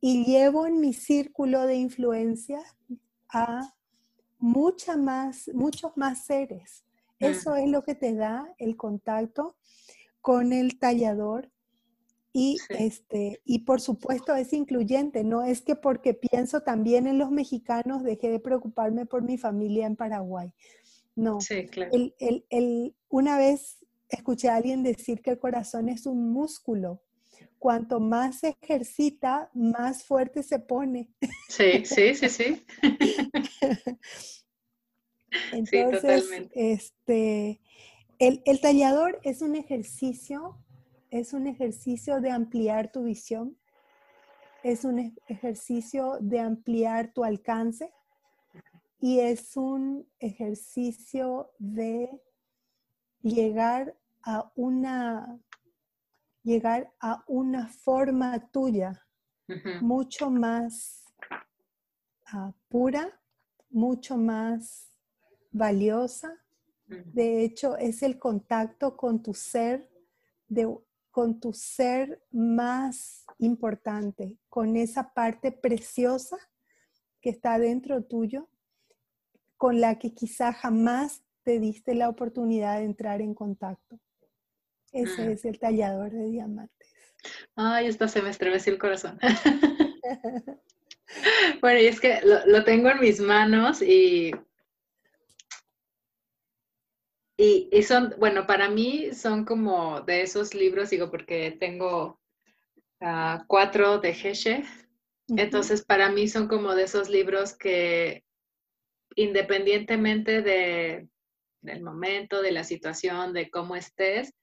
[0.00, 2.62] y llevo en mi círculo de influencia
[3.28, 3.74] a
[4.38, 6.84] mucha más, muchos más seres.
[7.18, 9.56] Eso es lo que te da el contacto
[10.22, 11.50] con el tallador
[12.32, 17.30] y, este, y por supuesto es incluyente, no es que porque pienso también en los
[17.30, 20.54] mexicanos dejé de preocuparme por mi familia en Paraguay.
[21.16, 21.90] No, sí, claro.
[21.92, 27.02] el, una vez escuché a alguien decir que el corazón es un músculo.
[27.60, 31.10] Cuanto más se ejercita, más fuerte se pone.
[31.48, 32.66] Sí, sí, sí, sí.
[35.52, 37.60] Entonces, este,
[38.18, 40.58] el, el tallador es un ejercicio
[41.10, 43.56] es un ejercicio de ampliar tu visión,
[44.62, 47.92] es un ejercicio de ampliar tu alcance
[49.00, 52.10] y es un ejercicio de
[53.22, 55.40] llegar a una
[56.42, 59.06] llegar a una forma tuya
[59.80, 61.04] mucho más
[62.26, 63.20] ah, pura,
[63.68, 64.90] mucho más
[65.50, 66.36] valiosa.
[66.86, 69.88] De hecho, es el contacto con tu ser
[70.48, 70.68] de
[71.10, 76.36] con tu ser más importante, con esa parte preciosa
[77.20, 78.48] que está dentro tuyo,
[79.56, 83.98] con la que quizá jamás te diste la oportunidad de entrar en contacto.
[84.92, 85.30] Ese mm.
[85.30, 86.88] es el tallador de diamantes.
[87.54, 89.18] Ay, esta se me estremeció el corazón.
[91.60, 94.32] bueno, y es que lo tengo en mis manos y
[97.42, 102.20] y, son, bueno, para mí son como de esos libros, digo, porque tengo
[103.00, 104.62] ah, cuatro de Geshe.
[105.26, 108.24] Entonces, para mí son como de esos libros que
[109.16, 111.08] independientemente de,
[111.62, 114.34] del momento, de la situación, de cómo estés,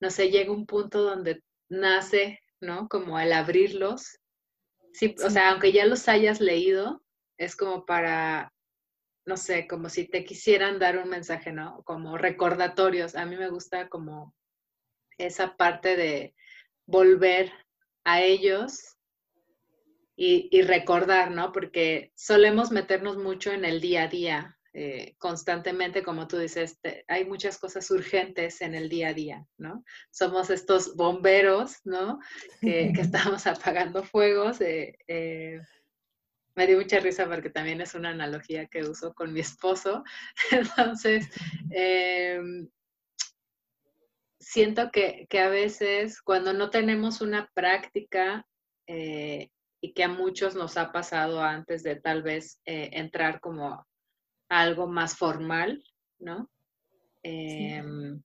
[0.00, 2.88] no sé, llega un punto donde nace, ¿no?
[2.88, 4.18] Como al abrirlos.
[4.92, 5.14] sí.
[5.24, 7.02] O sea, aunque ya los hayas leído,
[7.38, 8.52] es como para
[9.26, 11.82] no sé, como si te quisieran dar un mensaje, ¿no?
[11.84, 13.16] Como recordatorios.
[13.16, 14.32] A mí me gusta como
[15.18, 16.34] esa parte de
[16.86, 17.52] volver
[18.04, 18.96] a ellos
[20.18, 21.52] y, recordar, ¿no?
[21.52, 27.24] Porque solemos meternos mucho en el día a día, eh, constantemente, como tú dices, hay
[27.24, 29.82] muchas cosas urgentes en el día a día, ¿no?
[30.10, 32.20] Somos estos bomberos, ¿no?
[32.60, 34.60] Que, estamos apagando fuegos.
[34.60, 35.62] Eh, eh,
[36.54, 40.04] me dio mucha risa porque también es una analogía que uso con mi esposo.
[40.50, 41.26] Entonces,
[41.70, 42.68] em,
[44.38, 48.46] siento que, a veces cuando no tenemos una práctica
[48.86, 53.86] y que a muchos nos ha pasado antes de tal vez entrar como
[54.48, 55.82] algo más formal,
[56.18, 56.50] ¿no?
[57.22, 58.22] Em,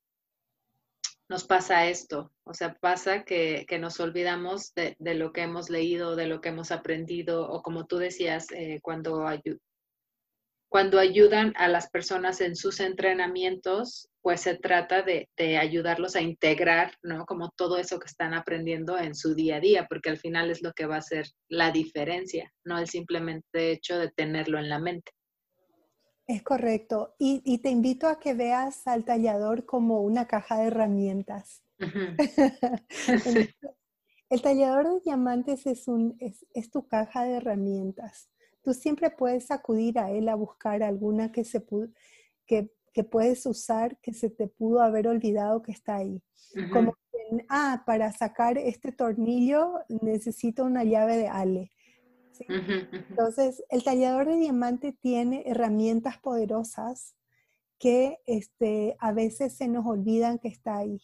[1.27, 6.27] nos pasa esto, o sea, pasa que, nos olvidamos de, lo que hemos leído, de
[6.27, 9.25] lo que hemos aprendido, o como tú decías, eh, cuando,
[10.69, 16.93] cuando ayudan a las personas en sus entrenamientos, pues se trata de, ayudarlos a integrar,
[17.01, 17.25] ¿no?
[17.25, 20.61] Como todo eso que están aprendiendo en su día a día, porque al final es
[20.61, 24.79] lo que va a hacer la diferencia, no el simplemente hecho de tenerlo en la
[24.79, 25.11] mente.
[26.31, 27.13] Es correcto.
[27.19, 31.61] Y, te invito a que veas al tallador como una caja de herramientas.
[34.29, 38.29] El tallador de diamantes es, un, es, tu caja de herramientas.
[38.63, 41.65] Tú siempre puedes acudir a él a buscar alguna que, se
[42.45, 46.23] que, que puedes usar que se te pudo haber olvidado que está ahí.
[46.71, 46.95] Como,
[47.49, 51.71] ah, para sacar este tornillo necesito una llave de Ale
[52.47, 57.15] entonces, el tallador de diamante tiene herramientas poderosas
[57.79, 61.01] que este, a veces se nos olvidan que está ahí.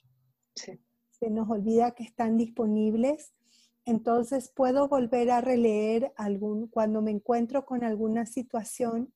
[0.54, 3.34] Se nos olvida que están disponibles.
[3.86, 9.13] Entonces puedo volver a releer algún, cuando me encuentro con alguna situación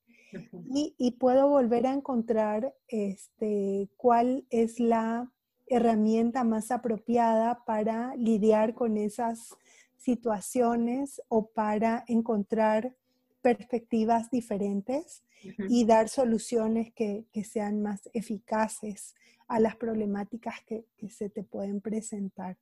[0.97, 5.29] y, puedo volver a encontrar este, cuál es la
[5.67, 9.55] herramienta más apropiada para lidiar con esas
[10.01, 12.95] situaciones o para encontrar
[13.41, 15.23] perspectivas diferentes
[15.69, 19.15] y dar soluciones que, sean más eficaces
[19.47, 22.57] a las problemáticas que, se te pueden presentar.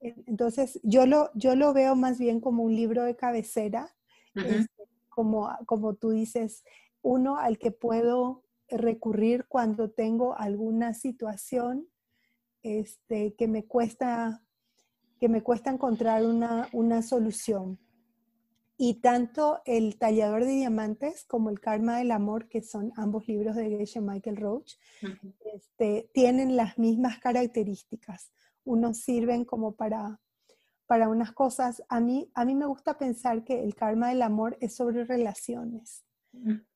[0.00, 3.94] Entonces, yo lo, yo lo veo más bien como un libro de cabecera,
[4.34, 6.64] este, como, como tú dices,
[7.02, 11.88] uno al que puedo recurrir cuando tengo alguna situación
[12.62, 14.44] este, que me cuesta
[15.20, 17.78] que me cuesta encontrar una, solución.
[18.78, 23.54] Y tanto el tallador de diamantes como el karma del amor, que son ambos libros
[23.54, 24.76] de Geshe Michael Roach,
[25.54, 28.32] este, tienen las mismas características.
[28.64, 30.18] Unos sirven como para,
[30.86, 31.82] para unas cosas.
[31.90, 36.06] A mí, a mí me gusta pensar que el karma del amor es sobre relaciones,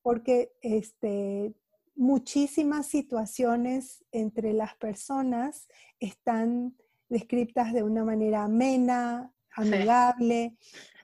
[0.02, 1.54] porque este,
[1.96, 6.76] muchísimas situaciones entre las personas están
[7.14, 10.56] descritas de una manera amena, amigable.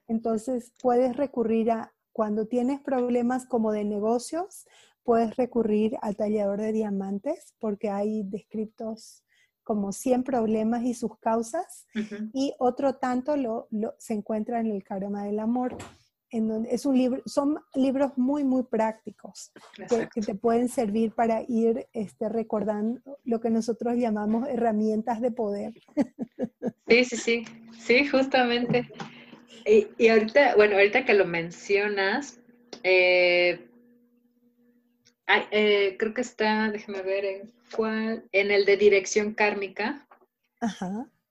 [0.09, 4.67] Entonces puedes recurrir a, cuando tienes problemas como de negocios,
[5.05, 9.25] puedes recurrir al tallador de diamantes porque hay descritos
[9.63, 11.87] como 100 problemas y sus causas.
[12.33, 13.69] Y otro tanto lo,
[13.99, 15.77] se encuentra en el karma del amor.
[16.31, 19.53] En donde es un libro, son libros muy, muy prácticos
[20.15, 25.73] que, te pueden servir para ir este, recordando lo que nosotros llamamos herramientas de poder.
[26.89, 27.45] Sí, sí, sí,
[27.79, 28.91] sí, justamente.
[29.65, 32.41] Y, ahorita, bueno, ahorita que lo mencionas,
[32.83, 33.69] eh,
[35.53, 40.05] eh, creo que está, déjame ver en cuál, en el de dirección kármica,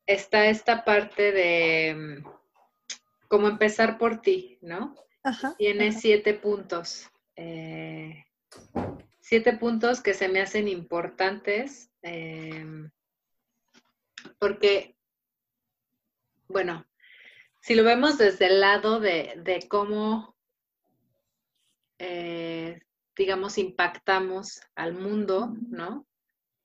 [0.05, 2.23] está esta parte de
[3.29, 4.95] cómo empezar por ti, ¿no?
[5.57, 7.09] Tiene siete puntos.
[7.37, 8.25] Eh,
[9.21, 11.89] siete puntos que se me hacen importantes
[14.37, 14.95] porque,
[16.47, 16.85] bueno,
[17.61, 20.35] si lo vemos desde el lado de, cómo,
[21.97, 22.81] eh,
[23.15, 26.05] digamos, impactamos al mundo, ¿no?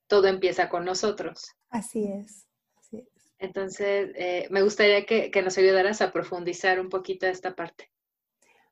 [0.06, 1.52] Todo empieza con nosotros.
[1.70, 2.46] Así es.
[3.44, 7.90] Entonces, eh, me gustaría que, nos ayudaras a profundizar un poquito esta parte.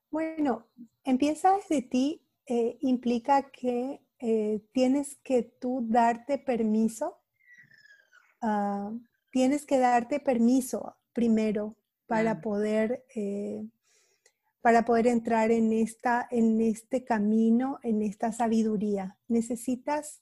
[0.09, 0.67] Bueno,
[1.03, 4.01] empieza desde ti, eh, implica que
[4.71, 7.17] tienes que tú darte permiso,
[8.41, 8.93] ah,
[9.31, 13.65] tienes que darte permiso primero para poder, eh,
[14.61, 19.17] para poder entrar en, esta, en este camino, en esta sabiduría.
[19.27, 20.21] Necesitas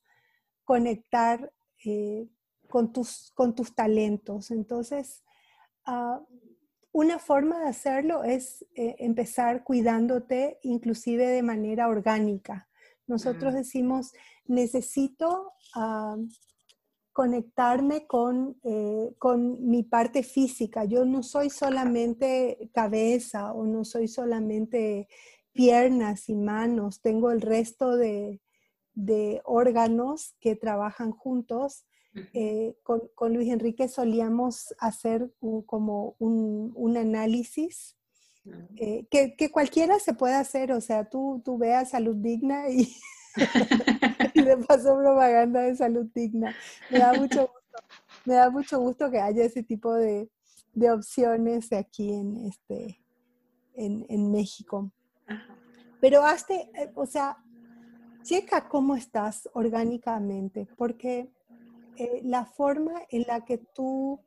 [0.64, 1.52] conectar
[1.84, 2.28] eh,
[2.72, 4.50] con, tus, con tus talentos.
[4.50, 5.24] Entonces,
[5.86, 6.20] ah,
[6.92, 12.68] una forma de hacerlo es eh, empezar cuidándote inclusive de manera orgánica.
[13.06, 14.14] Nosotros decimos,
[14.46, 16.18] necesito ah,
[17.14, 18.08] conectarme
[18.64, 20.86] eh, con, mi parte física.
[20.86, 25.08] Yo no soy solamente cabeza o no soy solamente
[25.52, 28.42] piernas y manos, tengo el resto de,
[29.44, 31.86] órganos que trabajan juntos.
[32.34, 35.32] Eh, con, Luis Enrique solíamos hacer
[35.66, 37.96] como un, análisis
[38.76, 42.94] eh, que, cualquiera se puede hacer, o sea, tú, tú veas salud digna y,
[44.34, 46.54] y de paso propaganda de salud digna.
[46.90, 47.96] Me da mucho gusto,
[48.26, 50.30] me da mucho gusto que haya ese tipo de,
[50.74, 53.02] de opciones aquí en, este,
[53.76, 54.92] en, en México.
[56.02, 57.38] Pero hazte, eh, o sea,
[58.24, 61.32] checa cómo estás orgánicamente, porque
[61.98, 64.20] eh, la forma en la que tú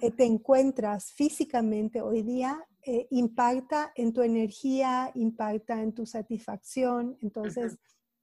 [0.00, 2.64] eh, te encuentras físicamente hoy día
[3.10, 7.18] impacta en tu energía, impacta en tu satisfacción.
[7.20, 7.78] Entonces,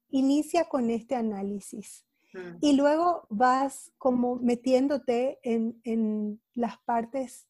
[0.10, 2.06] inicia con este análisis.
[2.34, 2.58] Mm.
[2.62, 7.48] Y luego vas como metiéndote en, las partes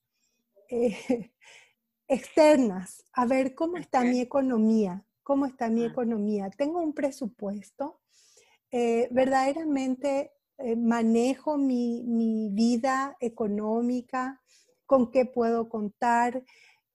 [0.70, 1.32] eh,
[2.08, 5.88] externas, a ver cómo está mi economía, cómo está mi ah.
[5.88, 6.50] economía.
[6.50, 8.02] Tengo un presupuesto,
[8.72, 14.42] eh, verdaderamente eh, manejo mi, mi, vida económica,
[14.86, 16.44] con qué puedo contar,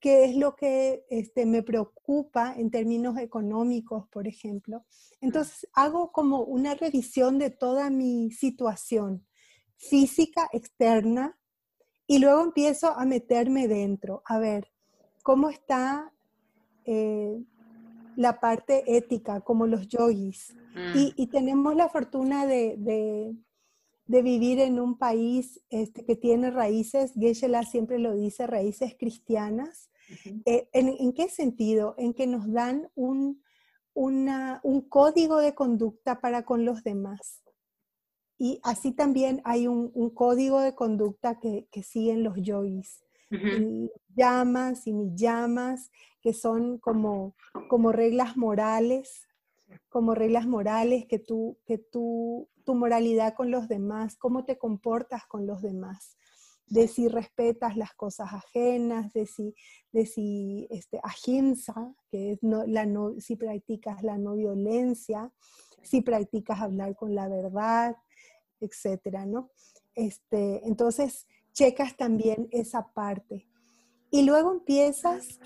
[0.00, 4.84] qué es lo que este, me preocupa en términos económicos, por ejemplo.
[5.20, 9.26] Entonces hago como una revisión de toda mi situación
[9.76, 11.38] física, externa,
[12.06, 14.72] y luego empiezo a meterme dentro, a ver
[15.22, 16.12] cómo está
[16.86, 17.44] eh,
[18.16, 20.54] la parte ética, como los yogis.
[20.94, 21.30] Y, mm.
[21.30, 23.34] tenemos la fortuna de de
[24.22, 29.90] vivir en un país este, que tiene raíces, geshe siempre lo dice, raíces cristianas.
[30.44, 31.94] Eh, ¿en, qué sentido?
[31.96, 33.42] En que nos dan un,
[33.94, 37.42] un código de conducta para con los demás.
[38.38, 43.04] Y así también hay un, código de conducta que, siguen los yogis.
[44.16, 47.36] Llamas y ni llamas, que son como,
[47.68, 49.28] como reglas morales,
[49.88, 55.26] como reglas morales que tú, que tú tu moralidad con los demás, cómo te comportas
[55.26, 56.16] con los demás,
[56.68, 59.56] de si respetas las cosas ajenas, de si,
[59.90, 65.32] de si este, ahimsa, que es no, la no, si practicas la no violencia,
[65.82, 67.96] si practicas hablar con la verdad,
[68.60, 69.50] etcétera, ¿no?
[69.96, 73.48] Este, entonces, checas también esa parte.
[74.12, 75.40] Y luego empiezas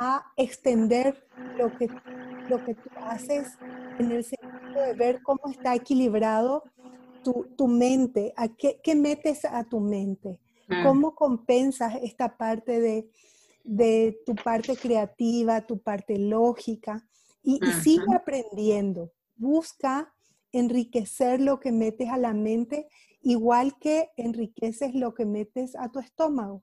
[0.00, 1.28] a extender
[1.58, 1.88] lo que,
[2.48, 3.58] lo que tú haces
[3.98, 6.64] en el sentido de ver cómo está equilibrado
[7.22, 10.82] tu, mente, a qué, metes a tu mente, mm.
[10.82, 12.80] cómo compensas esta parte
[13.62, 17.06] de, tu parte creativa, tu parte lógica,
[17.42, 19.12] y, sigue aprendiendo.
[19.36, 20.12] Busca
[20.52, 22.88] enriquecer lo que metes a la mente,
[23.22, 26.62] igual que enriqueces lo que metes a tu estómago.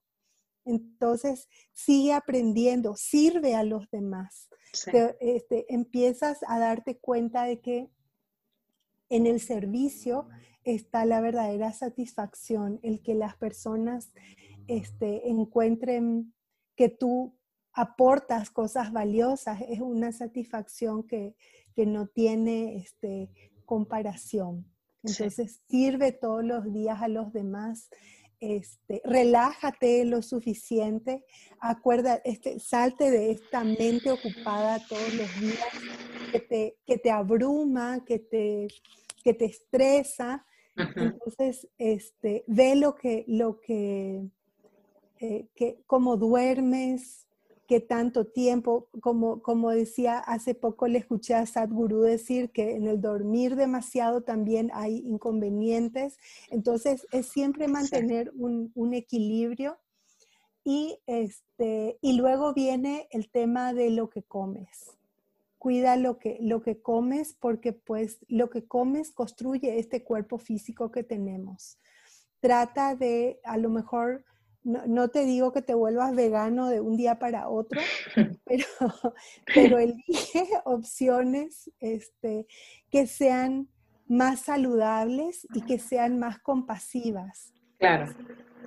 [0.67, 4.49] Entonces, sigue aprendiendo, sirve a los demás.
[5.19, 7.89] este, empiezas a darte cuenta de que
[9.09, 10.27] en el servicio
[10.63, 14.11] está la verdadera satisfacción, el que las personas
[14.67, 16.33] este, encuentren
[16.75, 17.37] que tú
[17.73, 21.35] aportas cosas valiosas, es una satisfacción que,
[21.75, 23.29] no tiene este,
[23.63, 24.65] comparación.
[25.03, 27.91] Entonces sirve todos los días a los demás.
[28.39, 31.25] Este, relájate lo suficiente,
[31.59, 35.65] acuerda, este, salte de esta mente ocupada todos los días
[36.31, 38.67] que te, que te abruma, que te,
[39.23, 40.45] que te estresa.
[40.75, 44.29] Entonces, este, ve lo que, lo que,
[45.19, 47.26] eh, que, cómo duermes,
[47.67, 52.87] qué tanto tiempo, como, como decía hace poco, le escuché a Sadhguru decir que en
[52.87, 56.17] el dormir demasiado también hay inconvenientes.
[56.49, 59.77] Entonces, es siempre mantener un, un equilibrio.
[60.63, 64.97] Y, este, y luego viene el tema de lo que comes
[65.57, 70.91] cuida lo que, lo que comes porque pues lo que comes construye este cuerpo físico
[70.91, 71.77] que tenemos.
[72.39, 74.23] Trata de, a lo mejor,
[74.67, 77.79] no, te digo que te vuelvas vegano de un día para otro,
[78.45, 78.65] pero,
[79.53, 82.47] pero elige opciones este,
[82.89, 83.69] que sean
[84.07, 87.53] más saludables y que sean más compasivas.
[87.79, 88.13] Claro.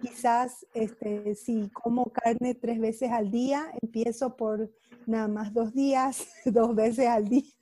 [0.00, 4.70] Quizás este, si como carne tres veces al día, empiezo por
[5.06, 7.52] nada más dos días, dos veces al día.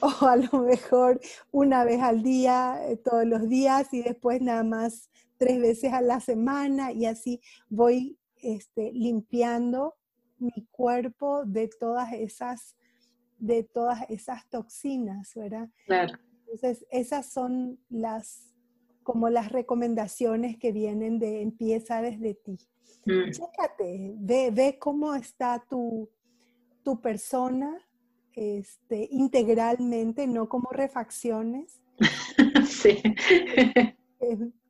[0.00, 1.20] o a lo mejor
[1.50, 6.02] una vez al día, eh, todos los días, y después nada más tres veces a
[6.02, 9.94] la semana, y así voy este, limpiando
[10.38, 12.76] mi cuerpo de todas esas
[13.38, 15.68] de todas esas toxinas, ¿verdad?
[15.86, 16.18] Claro.
[16.40, 18.52] Entonces, esas son las
[19.04, 22.58] como las recomendaciones que vienen de empieza desde ti.
[23.06, 23.30] Mm.
[23.30, 26.10] Chécate, ve, ve cómo está tu,
[26.82, 27.78] tu persona
[28.34, 31.80] este, integralmente, no como refacciones.
[32.66, 33.00] sí.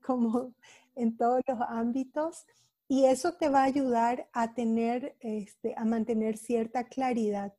[0.09, 0.55] Como
[0.97, 2.47] en todos los ámbitos.
[2.89, 7.53] Y eso te va a ayudar a tener, este, a mantener cierta claridad,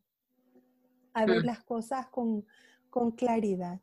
[1.14, 1.46] a ver mm.
[1.46, 2.48] las cosas con,
[2.90, 3.80] con claridad.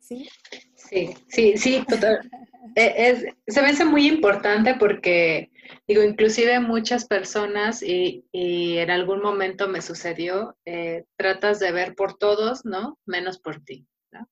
[0.00, 0.28] ¿sí?
[0.74, 1.84] Sí, sí, sí,
[2.74, 5.52] e, se me hace muy importante porque,
[5.86, 12.18] digo, inclusive muchas personas, y, en algún momento me sucedió, eh, tratas de ver por
[12.18, 12.98] todos, ¿no?
[13.06, 14.28] Menos por ti, ¿no?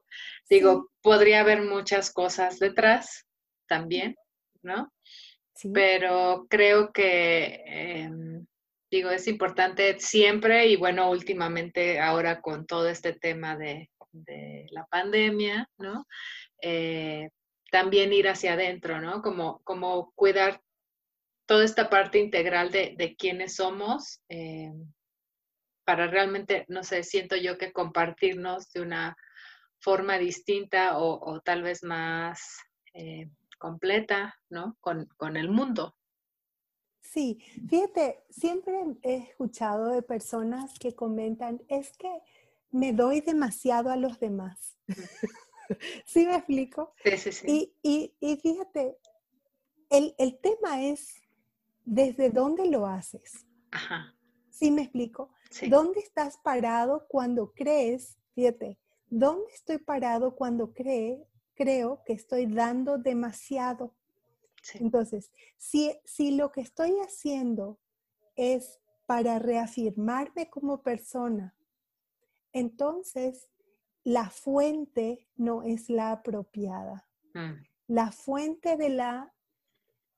[0.50, 3.27] Digo, podría haber muchas cosas detrás
[3.68, 4.16] también,
[4.62, 4.92] ¿no?
[5.54, 5.70] Sí.
[5.72, 8.46] Pero creo que, em,
[8.90, 14.86] digo, es importante siempre y bueno, últimamente ahora con todo este tema de de la
[14.86, 16.06] pandemia, ¿no?
[16.62, 17.30] Eh,
[17.70, 19.22] también ir hacia adentro, ¿no?
[19.22, 20.60] Como, como cuidar
[21.46, 24.72] toda esta parte integral de, de quiénes somos, eh,
[25.84, 29.16] para realmente, no sé, siento yo que compartirnos de una
[29.80, 32.58] forma distinta o, tal vez más
[32.94, 34.76] eh, completa, ¿no?
[34.80, 35.94] Con, con el mundo.
[37.00, 37.38] Sí,
[37.68, 42.10] fíjate, siempre he escuchado de personas que comentan, es que
[42.70, 44.76] me doy demasiado a los demás.
[46.04, 46.94] ¿Sí me explico?
[47.04, 47.74] Sí, sí, sí.
[47.82, 48.98] Y, fíjate,
[49.90, 51.14] el, tema es
[51.84, 53.46] desde dónde lo haces.
[53.70, 54.14] Ajá.
[54.50, 55.32] ¿Sí me explico?
[55.68, 58.78] ¿Dónde estás parado cuando crees, fíjate,
[59.08, 61.26] dónde estoy parado cuando cree,
[61.58, 63.94] creo que estoy dando demasiado?
[64.74, 67.80] Entonces, si, si lo que estoy haciendo
[68.36, 71.56] es para reafirmarme como persona,
[72.52, 73.48] entonces
[74.04, 77.08] la fuente no es la apropiada.
[77.34, 77.62] Mm.
[77.88, 79.34] La fuente de la,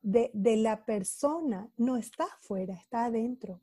[0.03, 3.61] de, la persona no está afuera, está adentro.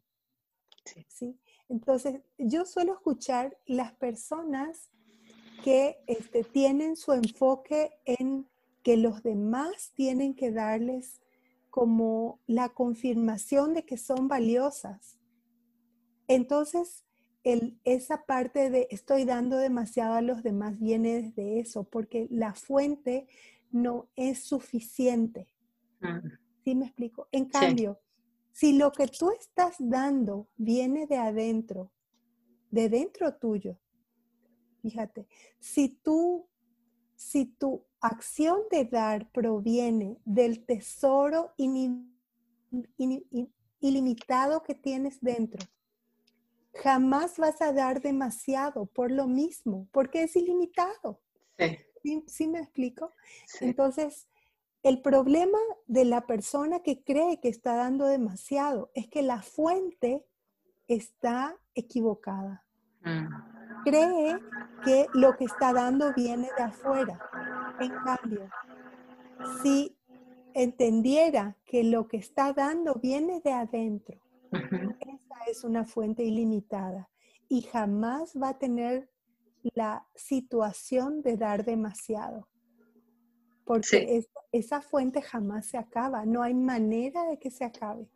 [1.09, 1.37] Sí.
[1.69, 4.89] Entonces, yo suelo escuchar las personas
[5.67, 8.47] que este, tienen su enfoque en
[8.83, 11.19] que los demás tienen que darles
[11.69, 15.19] como la confirmación de que son valiosas.
[16.29, 17.03] Entonces,
[17.83, 23.27] esa parte de estoy dando demasiado a los demás viene desde eso, porque la fuente
[23.69, 25.49] no es suficiente.
[26.63, 27.27] ¿Sí me explico?
[27.33, 27.99] En cambio,
[28.53, 31.91] Si lo que tú estás dando viene de adentro,
[32.71, 33.77] de dentro tuyo,
[34.89, 35.27] fíjate,
[35.59, 36.47] si tú,
[37.15, 41.53] si tu acción de dar proviene del tesoro
[43.79, 45.65] ilimitado que tienes dentro,
[46.73, 51.21] jamás vas a dar demasiado por lo mismo, porque es ilimitado.
[51.57, 51.77] Sí.
[52.27, 53.13] ¿Sí, me explico?
[53.59, 54.29] Entonces,
[54.81, 55.57] el problema
[55.87, 60.25] de la persona que cree que está dando demasiado es que la fuente
[60.87, 62.63] está equivocada.
[63.01, 63.56] Mm.
[63.89, 64.39] Cree
[64.83, 67.19] que lo que está dando viene de afuera.
[67.79, 68.49] En cambio,
[69.61, 69.95] si
[70.53, 74.19] entendiera que lo que está dando viene de adentro,
[74.51, 77.09] esa es una fuente ilimitada
[77.49, 79.09] y jamás va a tener
[79.75, 82.47] la situación de dar demasiado
[83.67, 88.07] porque esa fuente jamás se acaba, no hay manera de que se acabe.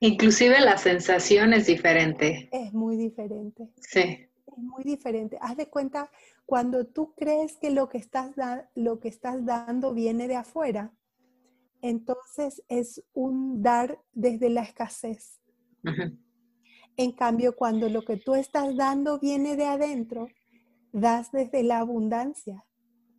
[0.00, 2.48] Inclusive la sensación es diferente.
[2.52, 3.68] Es muy diferente.
[3.80, 4.26] Sí.
[4.56, 5.38] Es muy diferente.
[5.40, 6.10] Haz de cuenta,
[6.46, 8.34] cuando tú crees que lo que estás,
[8.74, 10.92] lo que estás dando viene de afuera,
[11.80, 15.40] entonces es un dar desde la escasez.
[16.96, 20.28] En cambio, cuando lo que tú estás dando viene de adentro,
[20.92, 22.64] das desde la abundancia.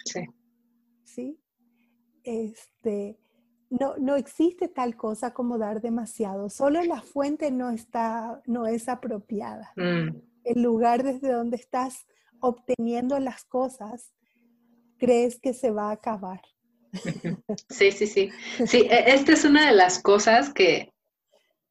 [0.05, 0.25] Sí.
[1.03, 1.43] ¿Sí?
[2.23, 3.19] este,
[3.69, 8.87] no, no existe tal cosa como dar demasiado, solo la fuente no, está, no es
[8.89, 9.71] apropiada.
[9.75, 10.17] Mm.
[10.43, 12.05] El lugar desde donde estás
[12.39, 14.13] obteniendo las cosas,
[14.97, 16.41] crees que se va a acabar.
[17.69, 18.29] Sí, sí, sí.
[18.67, 20.93] Sí, e, esta es una de las cosas que,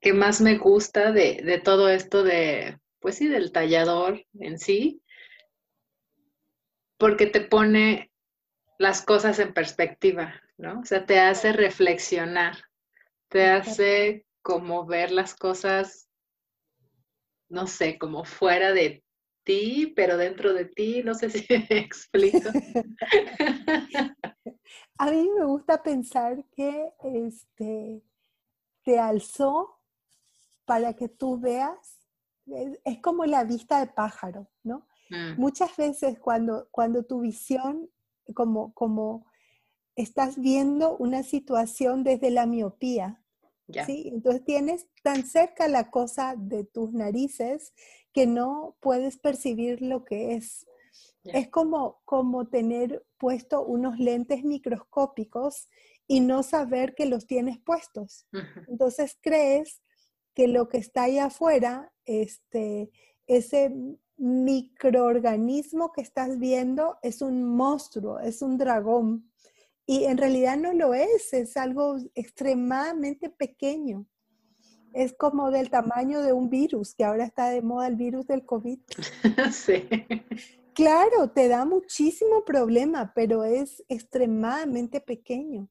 [0.01, 5.03] que más me gusta de, de, todo esto de, pues sí, del tallador en sí,
[6.99, 8.11] porque te pone
[8.79, 10.81] las cosas en perspectiva, ¿no?
[10.81, 12.57] O sea, te hace reflexionar,
[13.29, 16.09] te hace como ver las cosas,
[17.53, 19.05] no sé, como fuera de
[19.44, 22.48] ti, pero dentro de ti, no sé si me explico.
[24.98, 28.03] A mí me gusta pensar que este,
[28.84, 29.80] te alzó
[30.64, 31.98] para que tú veas,
[32.84, 34.86] es, como la vista de pájaro, ¿no?
[35.11, 35.40] Mm.
[35.40, 37.90] Muchas veces cuando, cuando tu visión
[38.34, 39.26] como, como
[39.96, 43.22] estás viendo una situación desde la miopía.
[43.87, 44.11] ¿Sí?
[44.12, 47.73] Entonces tienes tan cerca la cosa de tus narices
[48.12, 50.66] que no puedes percibir lo que es.
[51.25, 55.68] Es como, como tener puesto unos lentes microscópicos
[56.07, 58.27] y no saber que los tienes puestos.
[58.68, 59.83] Entonces crees
[60.35, 62.91] que lo que está ahí afuera, este,
[63.27, 63.73] ese
[64.16, 69.31] microorganismo que estás viendo es un monstruo, es un dragón.
[69.87, 74.07] Y en realidad no lo es, es algo extremadamente pequeño.
[74.93, 78.45] Es como del tamaño de un virus, que ahora está de moda el virus del
[78.45, 78.78] COVID.
[79.53, 79.89] Sí.
[80.74, 85.68] Claro, te da muchísimo problema, pero es extremadamente pequeño.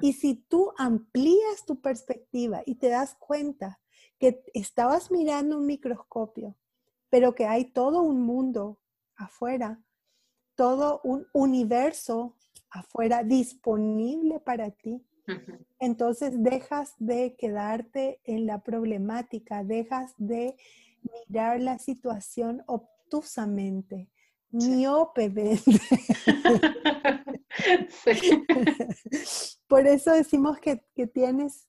[0.00, 3.78] Y si tú amplías tu perspectiva y te das cuenta
[4.18, 6.56] que estabas mirando un microscopio
[7.10, 8.78] pero que hay todo un mundo
[9.16, 9.82] afuera,
[10.54, 12.36] todo un universo
[12.70, 15.04] afuera disponible para ti.
[15.78, 20.56] Entonces dejas de quedarte en la problemática, dejas de
[21.28, 24.08] mirar la situación obtusamente,
[24.50, 25.62] miopemente.
[29.68, 31.68] Por eso decimos que, que tienes,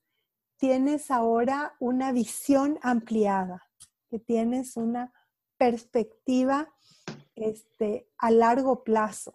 [0.58, 3.68] tienes ahora una visión ampliada,
[4.10, 5.14] que tienes una
[5.58, 6.74] perspectiva
[7.36, 9.34] este, a largo plazo.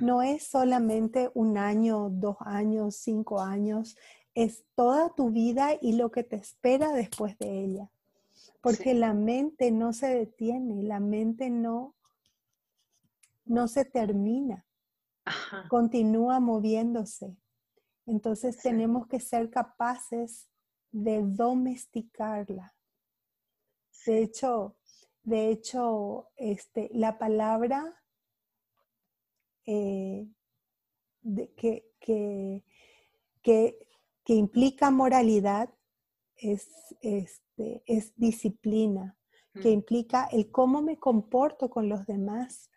[0.00, 3.96] No es solamente un año, dos años, cinco años,
[4.34, 7.90] es toda tu vida y lo que te espera después de ella.
[8.60, 11.94] Porque la mente no se detiene, la mente no,
[13.44, 14.66] no se termina,
[15.68, 17.36] continúa moviéndose.
[18.06, 20.48] Entonces tenemos que ser capaces
[20.90, 22.74] de domesticarla.
[24.04, 24.76] De hecho,
[25.22, 28.00] de hecho, este, la palabra
[29.66, 30.26] eh,
[31.56, 31.84] que,
[33.42, 33.74] que,
[34.28, 35.70] implica moralidad
[36.36, 36.68] es,
[37.00, 39.16] este, es disciplina,
[39.54, 39.72] que mm.
[39.72, 42.70] implica el cómo me comporto con los demás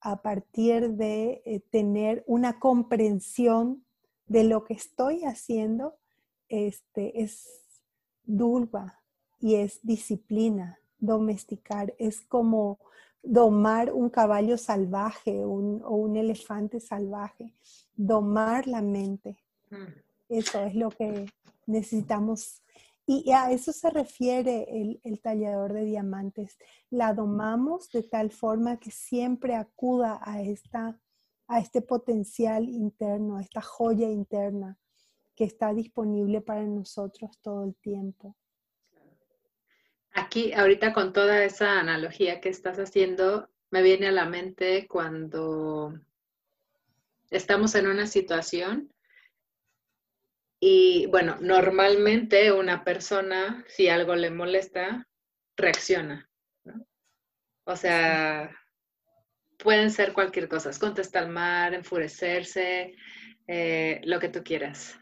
[0.00, 3.84] a partir de eh, tener una comprensión
[4.26, 5.98] de lo que estoy haciendo,
[6.48, 7.48] este, es
[8.24, 9.02] dulva
[9.40, 12.78] y es disciplina domesticar, es como
[13.22, 17.52] domar un caballo salvaje o un elefante salvaje,
[17.94, 19.36] domar la mente.
[19.70, 20.10] Mm.
[20.28, 21.26] Eso es lo que
[21.66, 22.62] necesitamos.
[23.06, 26.56] Y a eso se refiere el, el, tallador de diamantes.
[26.90, 31.00] La domamos de tal forma que siempre acuda a, esta,
[31.48, 34.78] a este potencial interno, a esta joya interna
[35.34, 38.36] que está disponible para nosotros todo el tiempo.
[40.12, 45.94] Aquí, ahorita con toda esa analogía que estás haciendo, me viene a la mente cuando
[47.30, 48.92] estamos en una situación
[50.60, 55.08] y bueno, normalmente una persona, si algo le molesta,
[55.56, 56.28] reacciona.
[57.64, 58.54] O sea,
[59.58, 62.94] pueden ser cualquier cosa, contestar mal, enfurecerse,
[63.46, 64.98] eh, lo que tú quieras.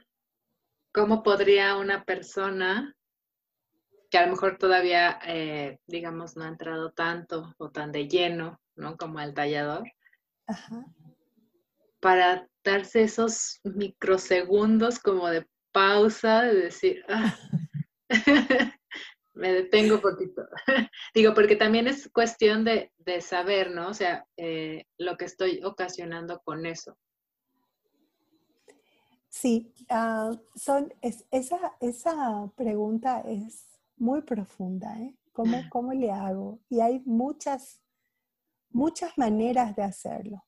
[0.92, 2.96] ¿Cómo podría una persona
[4.10, 8.60] que a lo mejor todavía, eh, digamos, no ha entrado tanto o tan de lleno,
[8.74, 8.96] ¿no?
[8.96, 9.84] Como el tallador,
[12.00, 17.36] para darse esos microsegundos como de pausa, de decir, ah,
[19.34, 20.48] me detengo un poquito.
[21.14, 22.90] Digo, porque también es cuestión de,
[23.20, 23.88] saber, ¿no?
[23.88, 26.96] O sea, eh, lo que estoy ocasionando con eso.
[29.28, 33.67] Sí, ah, son, esa, esa pregunta es
[34.00, 35.16] muy profunda, ¿eh?
[35.32, 36.58] ¿Cómo, ¿Cómo, le hago?
[36.68, 37.80] Y hay muchas,
[38.70, 40.44] muchas maneras de hacerlo,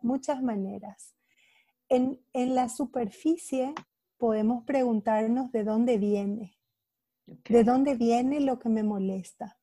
[0.00, 1.14] muchas maneras.
[1.88, 3.72] En, en la superficie
[4.16, 6.58] podemos preguntarnos de dónde viene,
[7.26, 9.58] de dónde viene lo que me molesta.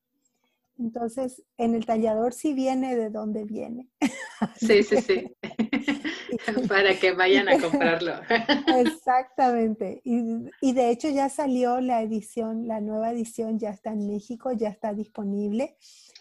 [0.80, 3.89] Entonces, en el tallador sí viene de dónde viene.
[4.55, 5.36] Sí, sí, sí.
[6.69, 8.13] Para que vayan a comprarlo.
[8.77, 10.01] Exactamente.
[10.05, 14.69] Y, de hecho ya salió la edición, la nueva edición ya está en México, ya
[14.69, 15.75] está disponible.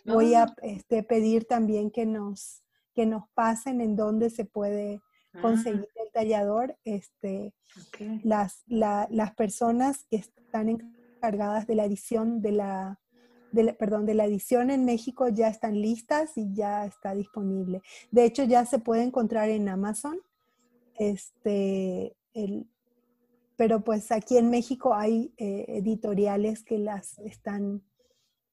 [0.04, 0.54] Voy a ah.
[0.62, 5.00] este, pedir también que nos, que nos pasen en dónde se puede
[5.40, 6.02] conseguir ah.
[6.04, 6.76] el tallador.
[6.84, 7.54] Este,
[8.24, 12.98] las, las personas que están encargadas de la edición de la
[13.52, 17.82] de perdón, de la edición en México ya están listas y ya está disponible.
[18.10, 20.18] De hecho, ya se puede encontrar en Amazon.
[20.98, 22.66] Este, el,
[23.58, 27.82] pero pues aquí en México hay eh, editoriales que las están,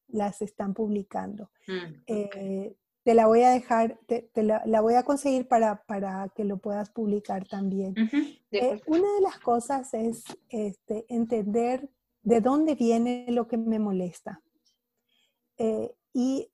[0.07, 1.51] las están publicando.
[1.67, 6.43] Mm, eh, te la voy a dejar, te, la, voy a conseguir para, para, que
[6.43, 7.93] lo puedas publicar también.
[8.49, 11.87] Eh, una de las cosas es este, entender
[12.23, 14.41] de dónde viene lo que me molesta.
[15.57, 16.49] Eh, y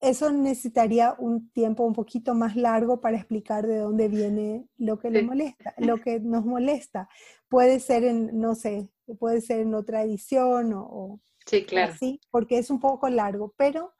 [0.00, 5.10] eso necesitaría un tiempo un poquito más largo para explicar de dónde viene lo que
[5.10, 7.08] le molesta, lo que nos molesta.
[7.48, 8.88] Puede ser en, no sé,
[9.18, 11.92] puede ser en otra edición o, sí, claro.
[11.92, 13.92] así, porque es un poco largo, pero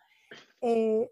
[0.62, 1.11] eh,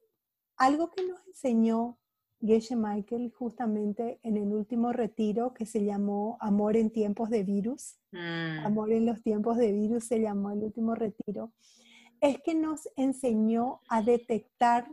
[0.57, 1.99] algo que nos enseñó
[2.41, 7.99] Geshe Michael justamente en el último retiro que se llamó Amor en tiempos de virus.
[8.13, 8.65] Mm.
[8.65, 11.53] Amor en los tiempos de virus se llamó el último retiro
[12.21, 14.89] es que nos enseñó a detectar,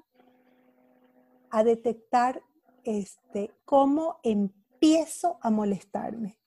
[1.49, 2.41] a detectar
[2.83, 6.37] este, cómo empiezo a molestarme.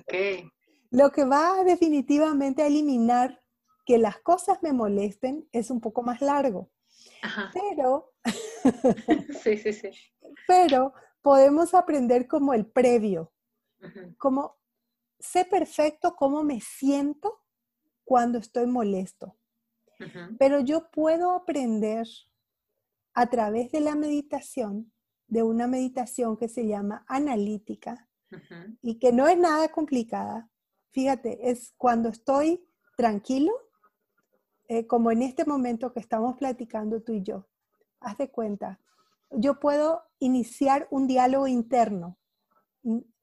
[0.00, 0.50] Okay.
[0.90, 3.42] Lo que va definitivamente a eliminar
[3.84, 6.70] que las cosas me molesten es un poco más largo.
[7.52, 8.12] Pero,
[9.42, 9.90] sí, sí, sí.
[10.46, 10.92] pero
[11.22, 13.32] podemos aprender como el previo,
[14.18, 14.56] como
[15.18, 17.42] sé perfecto cómo me siento
[18.04, 19.36] cuando estoy molesto.
[20.38, 22.06] Pero yo puedo aprender
[23.14, 24.92] a través de la meditación,
[25.26, 28.08] de una meditación que se llama analítica
[28.82, 30.50] y que no es nada complicada.
[30.90, 32.66] Fíjate, es cuando estoy
[32.96, 33.52] tranquilo,
[34.68, 37.48] eh, como en este momento que estamos platicando tú y yo.
[38.00, 38.80] Haz de cuenta,
[39.30, 42.18] yo puedo iniciar un diálogo interno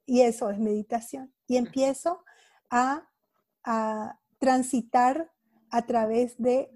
[0.06, 1.34] y eso es meditación.
[1.46, 2.24] Y empiezo
[2.70, 3.08] a,
[3.62, 5.33] a transitar
[5.74, 6.70] a través de,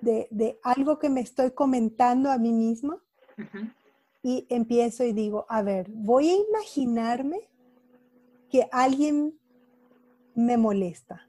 [0.00, 3.04] de, algo que me estoy comentando a mí misma
[4.22, 7.50] y empiezo y digo, a ver, voy a imaginarme
[8.48, 9.38] que alguien
[10.34, 11.28] me molesta.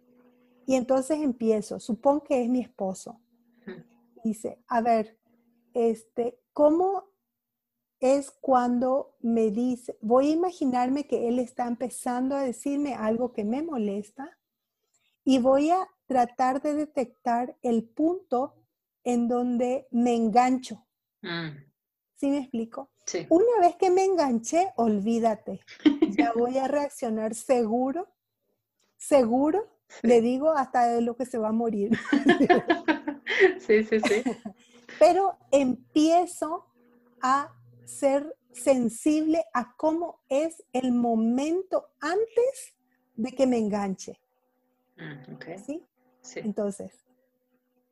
[0.65, 3.19] Y entonces empiezo, supongo que es mi esposo.
[4.23, 5.19] Dice, a ver,
[5.73, 7.09] este, ¿cómo
[7.99, 13.43] es cuando me dice, voy a imaginarme que él está empezando a decirme algo que
[13.43, 14.37] me molesta
[15.25, 18.53] y voy a tratar de detectar el punto
[19.03, 20.85] en donde me engancho.
[21.21, 21.49] Mm.
[22.15, 22.91] ¿Sí me explico?
[23.05, 23.25] Sí.
[23.29, 25.59] Una vez que me enganché, olvídate.
[26.11, 28.07] Ya voy a reaccionar seguro,
[28.97, 29.67] seguro,
[30.01, 31.91] le digo hasta de lo que se va a morir.
[33.59, 34.23] Sí, sí, sí.
[34.99, 36.67] Pero empiezo
[37.21, 37.51] a
[37.83, 42.75] ser sensible a cómo es el momento antes
[43.15, 44.19] de que me enganche.
[44.97, 45.83] Mm, ¿Sí?
[46.37, 47.05] Entonces,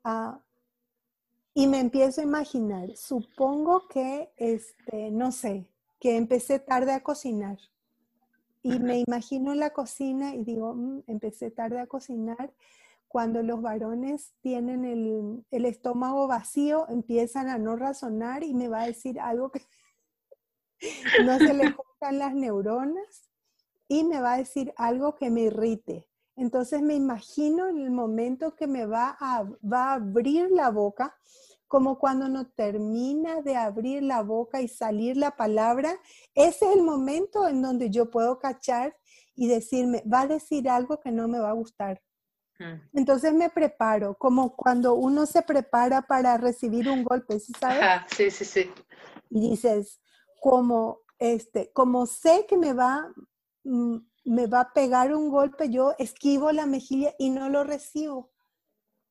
[0.04, 0.40] ah,
[1.54, 5.68] y me empiezo a imaginar, supongo que, este, no sé,
[6.00, 7.60] que empecé tarde a cocinar.
[8.64, 12.54] Y me imagino en la cocina y digo, mm, empecé tarde a cocinar.
[13.08, 18.82] Cuando los varones tienen el, el, estómago vacío, empiezan a no razonar y me va
[18.82, 19.62] a decir algo que
[21.26, 23.30] no se le juntan las neuronas
[23.88, 26.08] y me va a decir algo que me irrite.
[26.36, 31.16] Entonces me imagino el momento que me va a, va a abrir la boca,
[31.68, 36.00] como cuando no termina de abrir la boca y salir la palabra,
[36.36, 38.96] ese es el momento en donde yo puedo cachar
[39.36, 42.02] y decirme, va a decir algo que no me va a gustar.
[42.60, 42.98] Mm.
[43.00, 48.02] Entonces me preparo, como cuando uno se prepara para recibir un golpe, ¿sí sabes?
[48.16, 48.72] sí, sí, sí.
[49.30, 50.00] Y dices,
[50.40, 53.12] como, este, como sé que me va,
[53.64, 58.32] mm, me va a pegar un golpe, yo esquivo la mejilla y no lo recibo.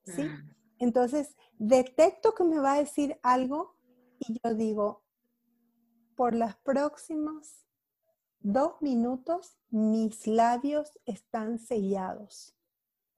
[0.05, 0.25] ¿Sí?
[0.25, 0.55] Mm.
[0.79, 3.77] Entonces, detecto que me va a decir algo
[4.19, 5.03] y yo digo,
[6.17, 7.67] por los próximos
[8.41, 12.57] dos minutos mis labios están sellados.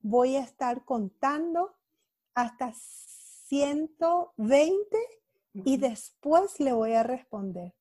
[0.01, 1.75] Voy a estar contando
[2.35, 4.99] hasta 120
[5.55, 7.75] y después le voy a responder.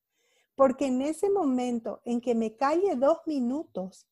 [0.56, 4.08] Porque en ese momento en que me calle dos minutos,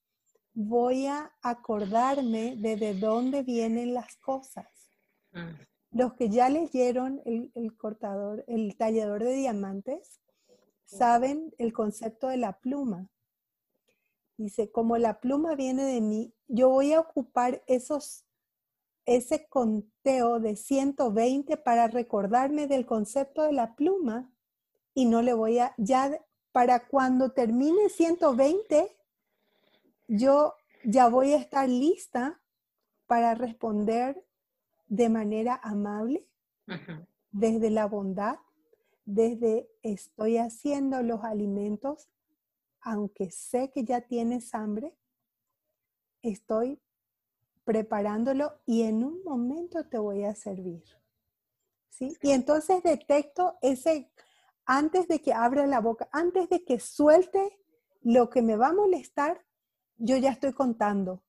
[0.54, 4.68] voy a acordarme de de dónde vienen las cosas.
[5.32, 5.62] Mm.
[5.92, 10.22] Los que ya leyeron el, el cortador, el tallador de diamantes,
[10.86, 13.10] saben el concepto de la pluma.
[14.38, 18.26] Dice, como la pluma viene de mí, yo voy a ocupar esos,
[19.06, 24.32] ese conteo de 120 para recordarme del concepto de la pluma
[24.94, 26.20] y no le voy a, ya
[26.52, 28.96] para cuando termine 120,
[30.08, 32.42] yo ya voy a estar lista
[33.08, 34.26] para responder
[34.88, 36.28] de manera amable,
[37.32, 38.40] desde la bondad,
[39.06, 42.10] desde estoy haciendo los alimentos,
[42.82, 44.96] aunque sé que ya tienes hambre,
[46.22, 46.82] estoy
[47.64, 50.84] preparándolo y en un momento te voy a servir.
[51.90, 52.18] ¿Sí?
[52.22, 54.12] Y entonces detecto ese
[54.72, 57.60] antes de que abra la boca, antes de que suelte
[58.04, 59.46] lo que me va a molestar,
[59.98, 61.26] yo ya estoy contando.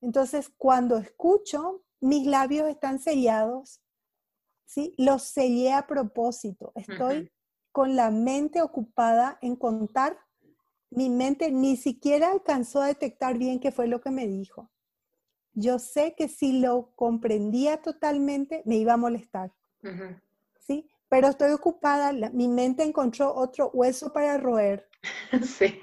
[0.00, 3.82] Entonces, cuando escucho, mis labios están sellados,
[4.64, 4.94] ¿sí?
[4.96, 6.72] Los sellé a propósito.
[6.76, 7.30] Estoy
[7.72, 10.18] con la mente ocupada en contar.
[10.88, 14.70] Mi mente ni siquiera alcanzó a detectar bien qué fue lo que me dijo.
[15.52, 19.52] Yo sé que si lo comprendía totalmente, me iba a molestar.
[19.82, 19.90] ¿Sí?
[21.08, 24.88] Pero estoy ocupada, mi mente encontró otro hueso para roer.
[25.42, 25.80] Sí.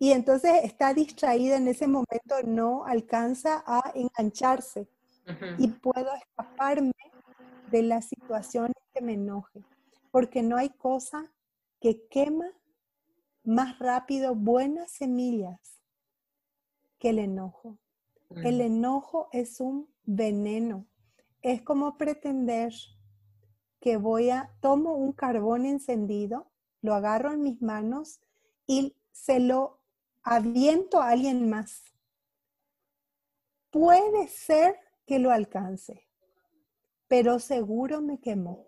[0.00, 4.88] Y entonces está distraída en ese momento, no alcanza a engancharse
[5.58, 6.92] y puedo escaparme
[7.70, 9.64] de la situación que me enoje,
[10.10, 11.30] porque no hay cosa
[11.80, 12.46] que quema
[13.44, 15.58] más rápido buenas semillas
[16.98, 17.78] que el enojo.
[18.30, 20.86] El enojo es un veneno,
[21.42, 22.72] es como pretender
[23.80, 26.50] que voy a, tomo un carbón encendido,
[26.82, 28.20] lo agarro en mis manos
[28.66, 29.80] y se lo
[30.22, 31.84] aviento a alguien más.
[33.70, 34.76] Puede ser
[35.06, 36.06] que lo alcance,
[37.06, 38.66] pero seguro me quemó.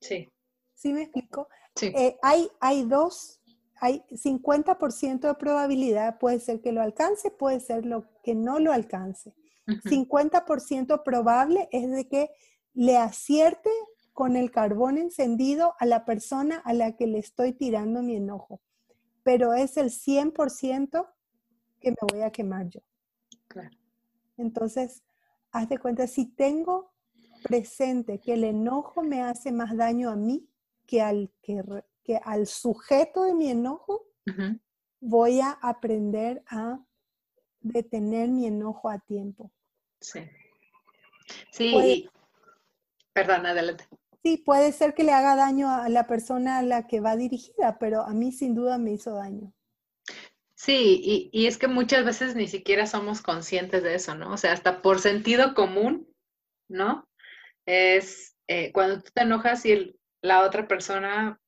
[0.00, 0.28] Sí.
[0.74, 1.48] ¿Sí me explico?
[1.74, 1.92] Sí.
[1.94, 3.40] Eh, hay, hay dos,
[3.80, 8.72] hay 50% de probabilidad, puede ser que lo alcance, puede ser lo que no lo
[8.72, 9.34] alcance.
[9.66, 12.30] 50% probable es de que
[12.74, 13.70] le acierte
[14.12, 18.60] con el carbón encendido a la persona a la que le estoy tirando mi enojo.
[19.22, 21.08] Pero es el 100%
[21.80, 22.80] que me voy a quemar yo.
[24.36, 25.02] Entonces,
[25.52, 26.92] haz de cuenta, si tengo
[27.42, 30.48] presente que el enojo me hace más daño a mí
[30.86, 34.06] que al, que, al sujeto de mi enojo,
[35.00, 36.80] voy a aprender a
[37.60, 39.50] detener mi enojo a tiempo.
[40.00, 40.20] Sí.
[41.50, 42.08] Sí,
[43.26, 43.84] perdón, adelante.
[44.22, 47.78] Sí, puede ser que le haga daño a la persona a la que va dirigida,
[47.78, 49.52] pero a mí sin duda me hizo daño.
[50.54, 54.32] Sí, y, es que muchas veces ni siquiera somos conscientes de eso, ¿no?
[54.32, 56.06] O sea, hasta por sentido común,
[56.68, 57.08] ¿no?
[57.64, 61.40] Es eh, cuando tú te enojas y la otra persona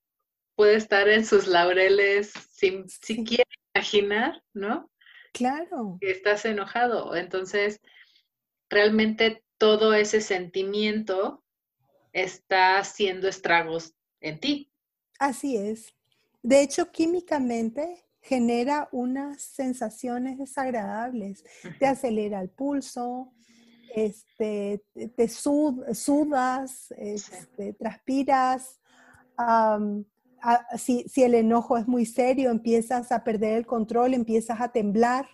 [0.54, 4.90] puede estar en sus laureles sin siquiera imaginar, ¿no?
[5.34, 5.98] Claro.
[6.00, 7.14] Que estás enojado.
[7.16, 7.80] Entonces,
[8.70, 11.42] realmente todo ese sentimiento
[12.12, 14.72] está haciendo estragos en ti.
[15.18, 15.94] Así es.
[16.42, 21.44] De hecho, químicamente, genera unas sensaciones desagradables.
[21.78, 23.32] Te acelera el pulso,
[23.94, 24.82] este,
[25.16, 28.80] te sudas, este, transpiras.
[30.76, 35.28] si, el enojo es muy serio, empiezas a perder el control, empiezas a temblar.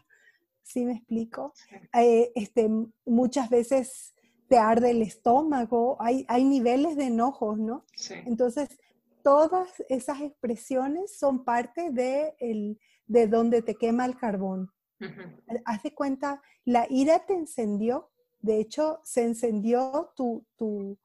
[0.63, 1.55] ¿Sí me explico?
[1.95, 2.69] Eh, este,
[3.07, 4.15] muchas veces
[4.49, 7.85] te arde el estómago, hay, hay niveles de enojos, ¿no?
[8.27, 8.69] Entonces,
[9.23, 14.73] todas esas expresiones son parte de, el, de donde te quema el carbón.
[15.65, 20.99] Haz de cuenta, la ira te encendió, de hecho, se encendió tu, tu,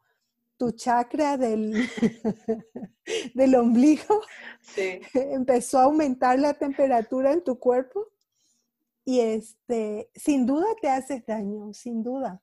[0.58, 1.74] tu chakra del,
[3.34, 4.22] del ombligo,
[4.62, 5.02] sí.
[5.14, 8.08] empezó a aumentar la temperatura en tu cuerpo
[9.04, 12.42] y este, sin duda te haces daño, sin duda.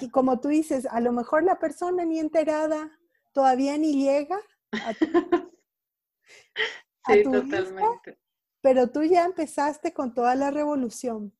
[0.00, 2.90] Y como tú dices, a lo mejor la persona ni enterada
[3.32, 4.38] todavía ni llega
[4.72, 5.06] a tu,
[7.06, 8.18] sí, totalmente.
[8.60, 11.32] pero tú ya empezaste con toda la revolución.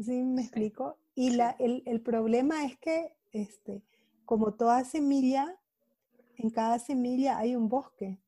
[0.00, 0.98] ¿Sí me explico?
[1.14, 3.84] Y la, el, el, problema es que, este,
[4.24, 5.56] como toda semilla,
[6.36, 8.20] en cada semilla hay un bosque.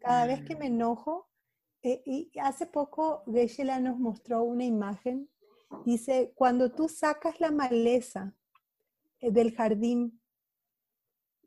[0.00, 0.74] Cada vez que me mm.
[0.74, 1.28] enojo,
[1.82, 5.28] eh, y hace poco Geshe-la nos mostró una imagen,
[5.84, 8.34] dice, cuando tú sacas la maleza
[9.20, 10.20] eh, del jardín,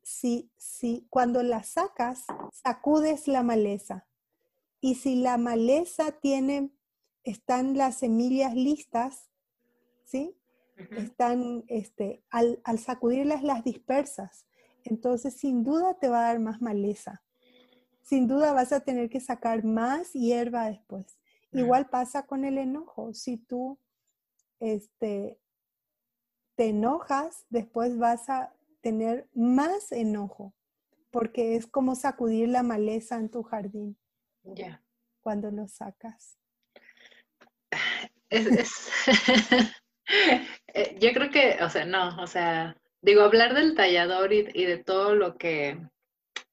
[0.03, 4.07] si, si cuando la sacas, sacudes la maleza.
[4.79, 6.71] Y si la maleza tiene,
[7.23, 9.29] están las semillas listas,
[10.05, 10.37] ¿sí?
[10.91, 14.45] Están, este, al, al sacudirlas las dispersas.
[14.83, 17.23] Entonces, sin duda te va a dar más maleza.
[18.01, 21.19] Sin duda vas a tener que sacar más hierba después.
[21.51, 23.13] Igual pasa con el enojo.
[23.13, 23.79] Si tú
[24.59, 25.39] este,
[26.55, 30.53] te enojas, después vas a tener más enojo,
[31.11, 33.97] porque es como sacudir la maleza en tu jardín.
[34.43, 34.83] Ya.
[35.21, 36.37] Cuando lo sacas.
[40.73, 44.77] Eh, yo creo que, o sea, no, o sea, digo, hablar del tallador y, de
[44.77, 45.77] todo lo que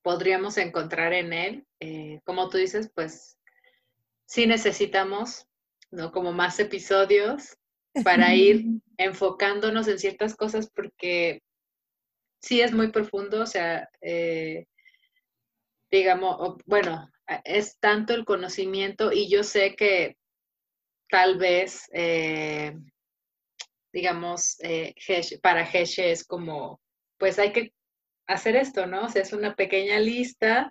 [0.03, 3.39] podríamos encontrar en él, eh, como tú dices, pues
[4.27, 5.47] sí necesitamos,
[5.93, 6.11] ¿no?
[6.11, 7.57] Como más episodios
[8.03, 8.65] para ir
[8.97, 11.43] enfocándonos en ciertas cosas porque
[12.41, 14.67] sí es muy profundo, o sea, eh,
[15.91, 17.11] digamos, bueno,
[17.45, 20.17] es tanto el conocimiento y yo sé que
[21.09, 22.77] tal vez, eh,
[23.93, 24.95] digamos, eh,
[25.41, 26.81] para Heshe es como,
[27.19, 27.73] pues hay que
[28.27, 29.07] hacer esto, ¿no?
[29.07, 30.71] O sea, es una pequeña lista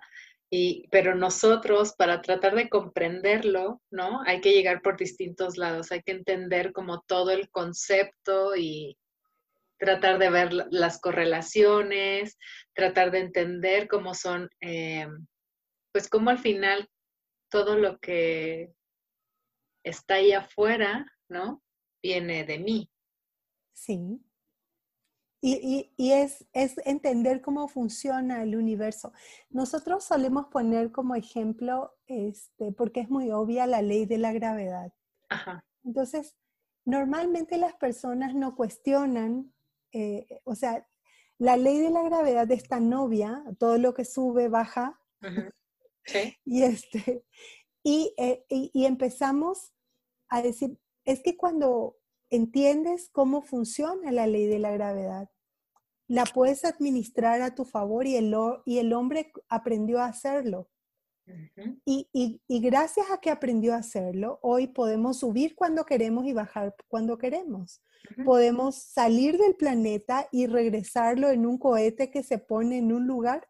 [0.90, 4.20] pero nosotros, para tratar de comprenderlo, ¿no?
[4.26, 8.96] Hay que llegar por distintos lados, hay que entender como todo el concepto y
[9.78, 12.38] tratar de ver las correlaciones,
[12.74, 15.08] tratar de entender cómo son, eh,
[15.92, 16.88] pues cómo al final
[17.50, 18.72] todo lo que
[19.84, 21.62] está ahí afuera, ¿no?
[22.02, 22.90] Viene de mí.
[23.72, 24.20] Sí.
[25.46, 29.12] Y, es, es, entender cómo funciona el universo.
[29.50, 34.90] Nosotros solemos poner como ejemplo, este, porque es muy obvia la ley de la gravedad.
[35.84, 36.34] Entonces,
[36.86, 39.52] normalmente las personas no cuestionan,
[39.92, 40.88] eh, o sea,
[41.36, 44.98] la ley de la gravedad es tan obvia, todo lo que sube, baja.
[46.46, 47.22] y, este,
[47.84, 49.74] eh, y, y empezamos
[50.28, 51.98] a decir, es que cuando
[52.30, 55.28] entiendes cómo funciona la ley de la gravedad,
[56.08, 58.34] la puedes administrar a tu favor y el,
[58.64, 60.68] y el hombre aprendió a hacerlo.
[61.86, 67.16] y, gracias a que aprendió a hacerlo, hoy podemos subir cuando queremos y bajar cuando
[67.16, 67.82] queremos.
[68.24, 73.48] Podemos salir del planeta y regresarlo en un cohete que se pone en un lugar.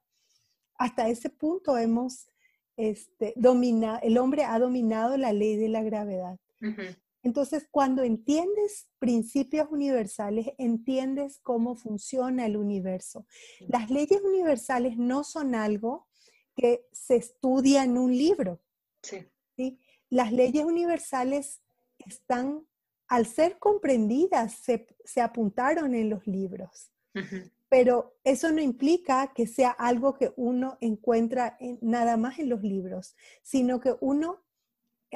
[0.78, 2.28] Hasta ese punto hemos
[2.76, 6.38] este, dominado, el hombre ha dominado la ley de la gravedad.
[7.24, 13.26] Entonces, cuando entiendes principios universales, entiendes cómo funciona el universo.
[13.60, 16.06] Las leyes universales no son algo
[16.54, 18.62] que se estudia en un libro.
[19.02, 19.26] Sí.
[20.10, 21.62] Las leyes universales
[21.98, 22.66] están,
[23.08, 26.92] al ser comprendidas, se, apuntaron en los libros.
[27.70, 33.16] Pero eso no implica que sea algo que uno encuentra nada más en los libros,
[33.42, 34.43] sino que uno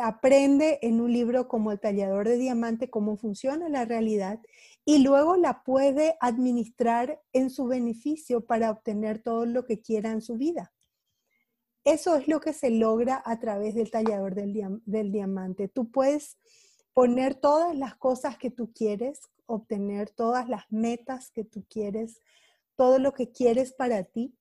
[0.01, 4.41] aprende en un libro como El tallador de diamante cómo funciona la realidad
[4.85, 10.23] y luego la puede administrar en su beneficio para obtener todo lo que quiera en
[10.23, 10.73] su vida.
[11.85, 15.69] Eso es lo que se logra a través del tallador del, diamante.
[15.69, 16.39] Tú puedes
[16.93, 22.21] poner todas las cosas que tú quieres, obtener todas las metas que tú quieres,
[22.77, 24.38] todo lo que quieres para ti,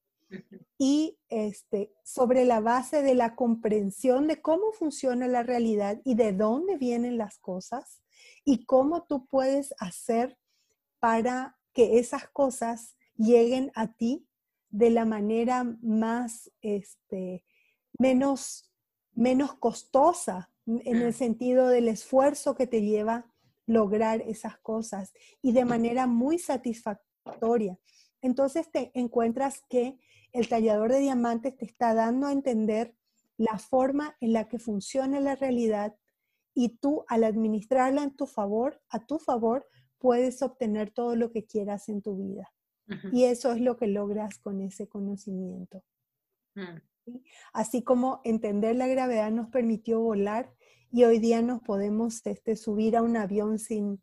[0.77, 6.33] y este, sobre la base de la comprensión de cómo funciona la realidad y de
[6.33, 8.01] dónde vienen las cosas
[8.45, 10.37] y cómo tú puedes hacer
[10.99, 14.27] para que esas cosas lleguen a ti
[14.69, 17.45] de la manera más, este,
[17.97, 18.71] menos,
[19.13, 23.25] menos costosa, en el sentido del esfuerzo que te lleva
[23.65, 27.77] lograr esas cosas y de manera muy satisfactoria.
[28.21, 29.97] Entonces te encuentras que
[30.33, 32.95] el tallador de diamantes te está dando a entender
[33.37, 35.95] la forma en la que funciona la realidad
[36.53, 39.67] y tú al administrarla en tu favor, a tu favor,
[39.99, 42.51] puedes obtener todo lo que quieras en tu vida.
[43.11, 45.83] Y eso es lo que logras con ese conocimiento.
[46.55, 46.79] Mm.
[47.51, 50.53] Así como entender la gravedad nos permitió volar
[50.89, 54.01] y hoy día nos podemos este, subir a un avión sin,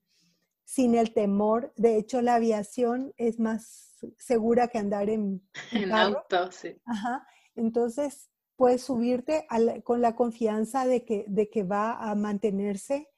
[0.65, 1.73] sin el temor.
[1.77, 5.43] De hecho, la aviación es más segura que andar en,
[5.73, 6.51] en auto.
[6.53, 6.81] Sí.
[6.85, 7.27] Ajá.
[7.55, 9.47] Entonces, puedes subirte
[9.83, 13.09] con la confianza de que, de que va a mantenerse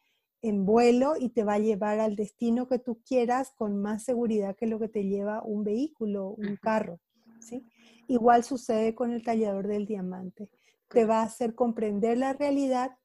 [0.42, 4.57] en vuelo y te va a llevar al destino que tú quieras con más seguridad
[4.57, 7.01] que lo que te lleva un vehículo, un carro.
[7.40, 7.66] ¿sí?
[8.07, 10.49] Igual sucede con el tallador del diamante.
[10.88, 12.97] Te va a hacer comprender la realidad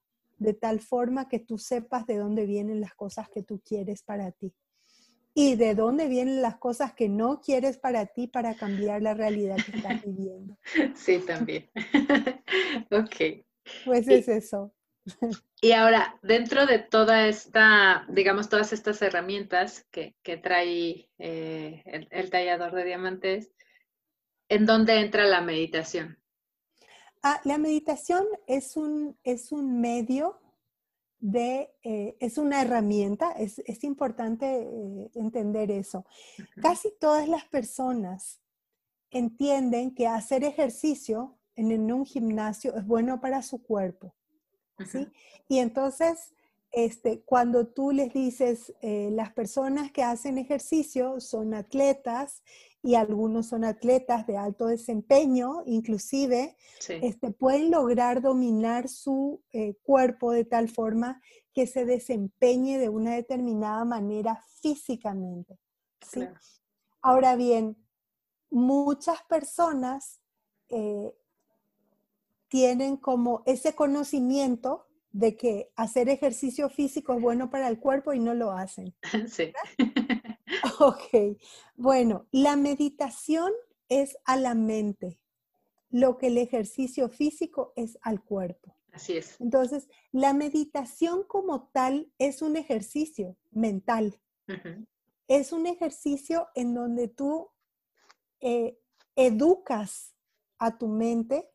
[0.41, 4.31] de tal forma que tú sepas de dónde vienen las cosas que tú quieres para
[4.31, 4.53] ti
[5.35, 9.57] y de dónde vienen las cosas que no quieres para ti para cambiar la realidad
[9.63, 10.57] que estás viviendo.
[10.95, 11.69] Sí, también.
[12.91, 13.45] ok.
[13.85, 14.73] Pues es eso.
[15.63, 22.73] Y ahora, dentro de toda esta, digamos, todas estas herramientas que, trae eh, el, tallador
[22.73, 23.51] de diamantes,
[24.49, 26.17] ¿en dónde entra la meditación?
[27.23, 30.39] Ah, la meditación es un, es un medio
[31.19, 36.05] de, eh, es una herramienta, es, importante eh, entender eso.
[36.61, 38.41] Casi todas las personas
[39.11, 44.15] entienden que hacer ejercicio en un gimnasio es bueno para su cuerpo
[45.47, 46.33] y entonces,
[46.71, 52.43] este, cuando tú les dices, eh, las personas que hacen ejercicio son atletas
[52.81, 56.57] y algunos son atletas de alto desempeño, inclusive,
[56.87, 61.21] este, pueden lograr dominar su eh, cuerpo de tal forma
[61.53, 65.59] que se desempeñe de una determinada manera físicamente.
[67.01, 67.77] Ahora bien,
[68.49, 70.21] muchas personas
[70.69, 71.13] eh,
[72.47, 78.19] tienen como ese conocimiento de que hacer ejercicio físico es bueno para el cuerpo y
[78.19, 78.93] no lo hacen.
[79.27, 79.51] Sí.
[80.79, 81.37] Ok,
[81.75, 83.53] bueno, la meditación
[83.87, 85.19] es a la mente,
[85.89, 88.75] lo que el ejercicio físico es al cuerpo.
[88.91, 89.39] Así es.
[89.39, 94.19] Entonces, la meditación como tal es un ejercicio mental.
[95.27, 97.49] Es un ejercicio en donde tú
[98.41, 98.77] eh,
[99.15, 100.13] educas
[100.57, 101.49] a tu mente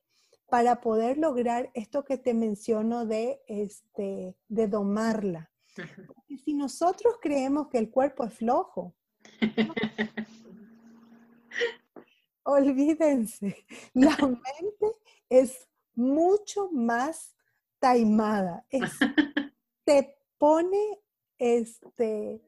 [0.49, 5.51] para poder lograr esto que te menciono de, este, de domarla.
[5.75, 8.95] Porque si nosotros creemos que el cuerpo es flojo,
[12.45, 14.93] olvídense, la mente
[15.29, 17.35] es mucho más
[17.79, 18.65] taimada.
[19.85, 21.01] te pone
[21.39, 22.41] este,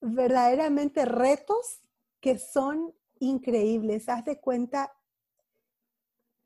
[0.00, 1.80] verdaderamente retos
[2.20, 4.08] que son increíbles.
[4.08, 4.92] Haz de cuenta,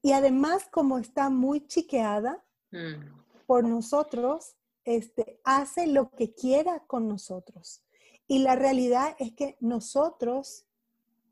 [0.04, 3.46] y además, como está muy chiqueada mm.
[3.46, 7.82] por nosotros, este, hace lo que quiera con nosotros.
[8.26, 10.66] Y la realidad es que nosotros,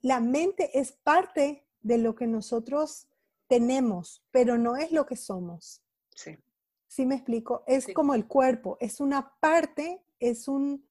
[0.01, 3.09] la mente es parte de lo que nosotros
[3.47, 5.83] tenemos, pero no es lo que somos.
[6.17, 6.39] Sí.
[6.87, 7.65] ¿Sí me explico?
[7.67, 10.89] Es como el cuerpo, es una parte, es un,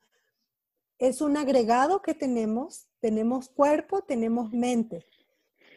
[0.99, 5.03] es un agregado que tenemos, tenemos cuerpo, tenemos mente.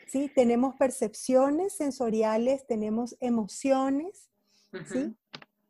[0.07, 0.30] ¿Sí?
[0.34, 4.30] Tenemos percepciones sensoriales, tenemos emociones,
[4.90, 5.16] ¿sí?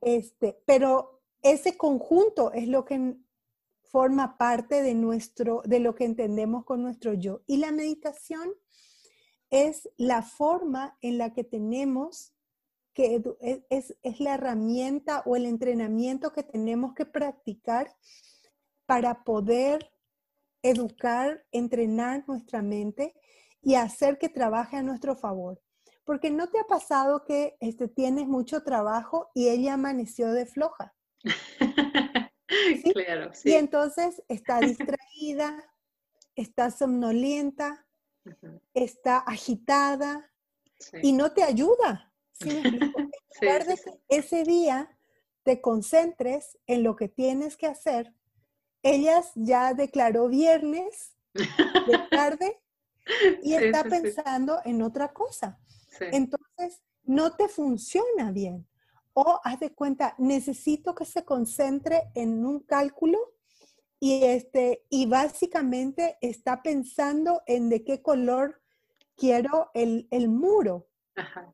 [0.01, 3.17] Este, pero ese conjunto es lo que
[3.83, 7.43] forma parte de nuestro, de lo que entendemos con nuestro yo.
[7.47, 8.53] Y la meditación
[9.51, 12.35] es la forma en la que tenemos
[12.95, 13.21] que
[13.71, 17.93] es, es, la herramienta o el entrenamiento que tenemos que practicar
[18.87, 19.91] para poder
[20.63, 23.15] educar, entrenar nuestra mente
[23.65, 25.61] y hacer que trabaje a nuestro favor.
[26.05, 30.95] Porque no te ha pasado que este, tienes mucho trabajo y ella amaneció de floja.
[32.95, 33.51] Claro, sí.
[33.51, 35.65] Y entonces está distraída,
[36.37, 37.87] está somnolienta,
[38.75, 40.31] está agitada
[41.03, 42.13] y no te ayuda.
[43.41, 43.63] En
[44.09, 44.97] ese día
[45.43, 48.15] te concentres en lo que tienes que hacer.
[48.83, 51.43] Ellas ya declaró viernes de
[52.11, 52.64] tarde
[53.43, 55.59] y está pensando en otra cosa.
[56.01, 58.67] Entonces, no te funciona bien.
[59.13, 63.19] O haz de cuenta, necesito que se concentre en un cálculo
[64.01, 68.61] y, este, y básicamente está pensando en de qué color
[69.17, 70.89] quiero el, el muro.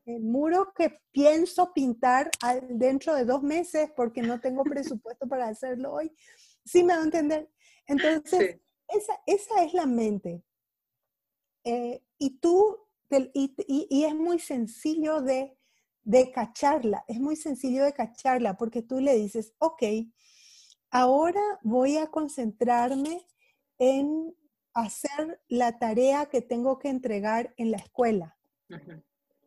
[0.05, 2.31] El muro que pienso pintar
[2.69, 6.11] dentro de dos meses porque no tengo presupuesto para hacerlo hoy.
[6.65, 7.49] ¿Sí me va a entender?
[7.85, 10.43] Entonces, esa, esa, es la mente.
[11.63, 12.77] Eh, y tú,
[13.09, 13.55] y,
[13.89, 15.57] y, es muy sencillo de,
[16.03, 19.83] de cacharla, es muy sencillo de cacharla porque tú le dices, ok,
[20.89, 23.25] ahora voy a concentrarme
[23.79, 24.35] en
[24.73, 28.37] hacer la tarea que tengo que entregar en la escuela.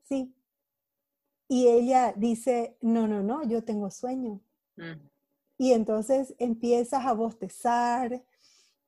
[0.03, 0.35] Sí.
[1.49, 4.41] Y ella dice, no, no, no, yo tengo sueño.
[4.77, 5.09] Mm.
[5.59, 8.25] Y entonces empiezas a bostezar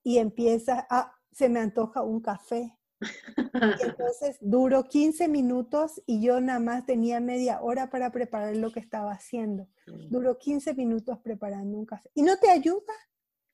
[0.03, 2.77] y empiezas a, se me antoja un café.
[3.01, 8.73] Y entonces duró 15 minutos y yo nada más tenía media hora para preparar lo
[8.73, 9.69] que estaba haciendo.
[10.11, 12.11] Duró 15 minutos preparando un café.
[12.15, 12.93] ¿Y no te ayuda?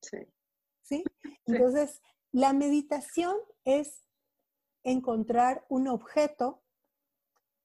[0.00, 0.18] Sí.
[0.82, 1.04] ¿Sí?
[1.46, 2.00] Entonces,
[2.32, 4.04] la meditación es
[4.84, 6.62] encontrar un objeto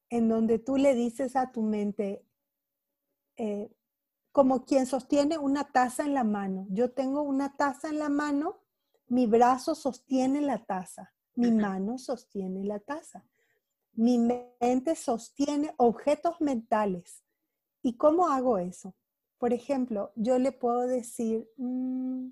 [0.09, 2.25] en donde tú le dices a tu mente,
[3.37, 3.69] eh,
[4.31, 6.67] como quien sostiene una taza en la mano.
[6.69, 8.61] Yo tengo una taza en la mano,
[9.07, 13.23] mi brazo sostiene la taza, mi mano sostiene la taza.
[13.93, 17.23] Mi mente sostiene objetos mentales.
[17.83, 18.95] ¿Y cómo hago eso?
[19.37, 22.29] Por ejemplo, yo le puedo decir, mm,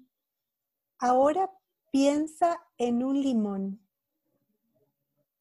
[0.97, 1.51] ahora
[1.91, 3.79] piensa en un limón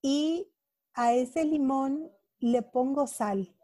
[0.03, 0.53] y
[0.93, 3.57] a ese limón le pongo sal.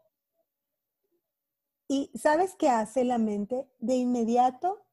[1.87, 3.69] ¿Y sabes qué hace la mente?
[3.79, 4.83] De inmediato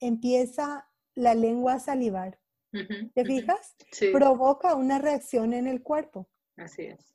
[0.00, 2.40] empieza la lengua a salivar.
[2.70, 3.76] ¿Te fijas?
[4.12, 6.28] Provoca una reacción en el cuerpo.
[6.56, 7.14] Así es.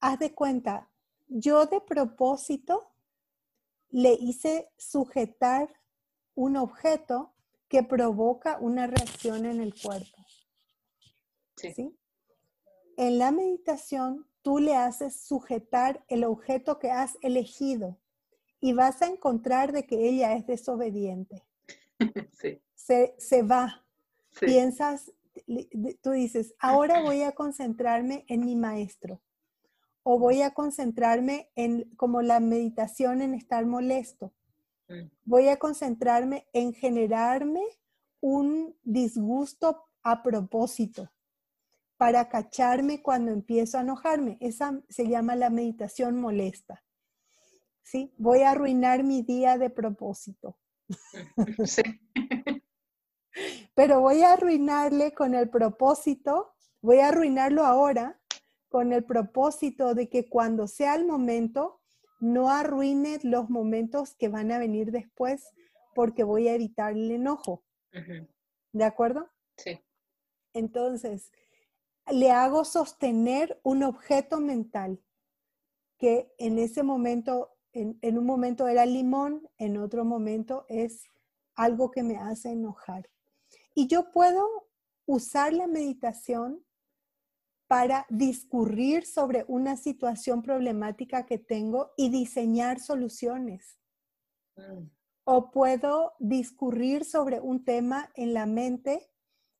[0.00, 0.90] Haz de cuenta,
[1.28, 2.92] yo de propósito
[3.90, 5.80] le hice sujetar
[6.34, 7.34] un objeto
[7.68, 10.26] que provoca una reacción en el cuerpo.
[11.56, 11.96] ¿Sí?
[12.96, 17.98] En la meditación tú le haces sujetar el objeto que has elegido
[18.60, 21.44] y vas a encontrar de que ella es desobediente.
[22.74, 23.84] Se, va.
[24.40, 25.12] Piensas,
[26.02, 29.20] tú dices, ahora voy a concentrarme en mi maestro
[30.02, 34.32] o voy a concentrarme en como la meditación en estar molesto.
[34.88, 35.10] Mm.
[35.24, 37.62] Voy a concentrarme en generarme
[38.20, 41.10] un disgusto a propósito
[41.96, 44.38] para cacharme cuando empiezo a enojarme.
[44.40, 46.82] Esa se llama la meditación molesta.
[47.84, 48.12] ¿Sí?
[48.16, 50.56] Voy a arruinar mi día de propósito.
[51.66, 51.82] Sí.
[53.74, 58.20] Pero voy a arruinarle con el propósito, voy a arruinarlo ahora
[58.68, 61.80] con el propósito de que cuando sea el momento,
[62.20, 65.50] no arruine los momentos que van a venir después
[65.94, 67.64] porque voy a evitar el enojo.
[68.72, 69.28] ¿De acuerdo?
[69.56, 69.80] Sí.
[70.54, 71.32] Entonces,
[72.10, 75.00] le hago sostener un objeto mental
[75.98, 81.04] que en ese momento, en, un momento era limón, en otro momento es
[81.54, 83.08] algo que me hace enojar.
[83.74, 84.46] Y yo puedo
[85.06, 86.64] usar la meditación
[87.66, 93.78] para discurrir sobre una situación problemática que tengo y diseñar soluciones.
[94.56, 94.90] Mm.
[95.24, 99.08] O puedo discurrir sobre un tema en la mente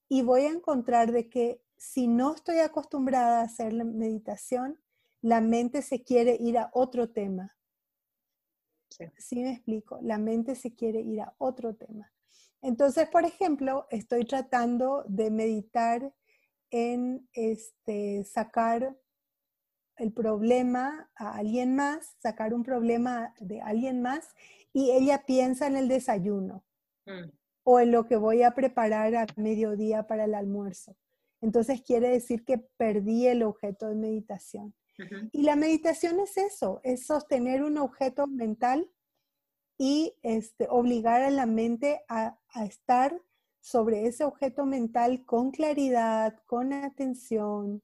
[0.09, 4.79] y voy a encontrar de que si no estoy acostumbrada a hacer la meditación,
[5.23, 7.57] la mente se quiere ir a otro tema.
[9.19, 9.37] Sí.
[9.37, 9.99] me explico?
[10.03, 12.13] La mente se quiere ir a otro tema.
[12.61, 16.13] Entonces, por ejemplo, estoy tratando de meditar
[16.71, 18.97] en este, sacar
[19.97, 24.35] el problema a alguien más, sacar un problema de alguien más,
[24.73, 26.65] y ella piensa en el desayuno
[27.07, 27.31] mm.
[27.65, 30.97] o en lo que voy a preparar a mediodía para el almuerzo.
[31.41, 34.75] Entonces quiere decir que perdí el objeto de meditación.
[35.33, 38.91] Y la meditación es eso, es sostener un objeto mental
[39.79, 43.19] y este, obligar a la mente a, estar
[43.61, 47.83] sobre ese objeto mental con claridad, con atención,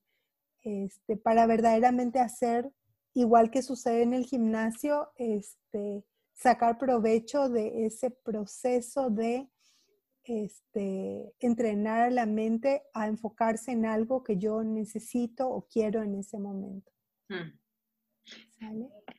[0.63, 2.71] este, para verdaderamente hacer,
[3.15, 6.05] igual que sucede en el gimnasio, este,
[6.35, 9.49] sacar provecho de ese proceso de
[10.25, 16.17] este, entrenar a la mente a enfocarse en algo que yo necesito o quiero en
[16.17, 16.93] ese momento.
[17.29, 17.59] Mm.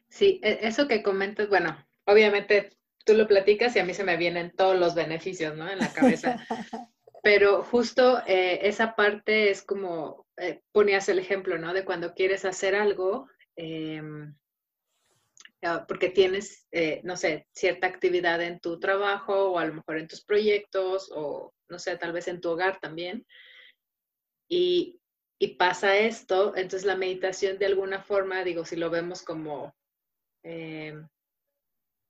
[0.09, 2.71] Sí, e, eso que comentas, bueno, obviamente
[3.05, 5.69] tú lo platicas y a mí se me vienen todos los beneficios, ¿no?
[5.69, 6.37] En la cabeza.
[7.23, 11.73] pero justo eh, esa parte es como, eh, ponías el ejemplo, ¿no?
[11.73, 14.35] De cuando quieres hacer algo, em,
[15.63, 19.97] ah, porque tienes, eh, no sé, cierta actividad en tu trabajo o a lo mejor
[19.97, 23.25] en tus proyectos o, no sé, tal vez en tu hogar también.
[24.49, 24.98] Y,
[25.41, 29.73] y pasa esto, entonces la meditación de alguna forma, digo, si lo vemos como
[30.43, 31.07] em,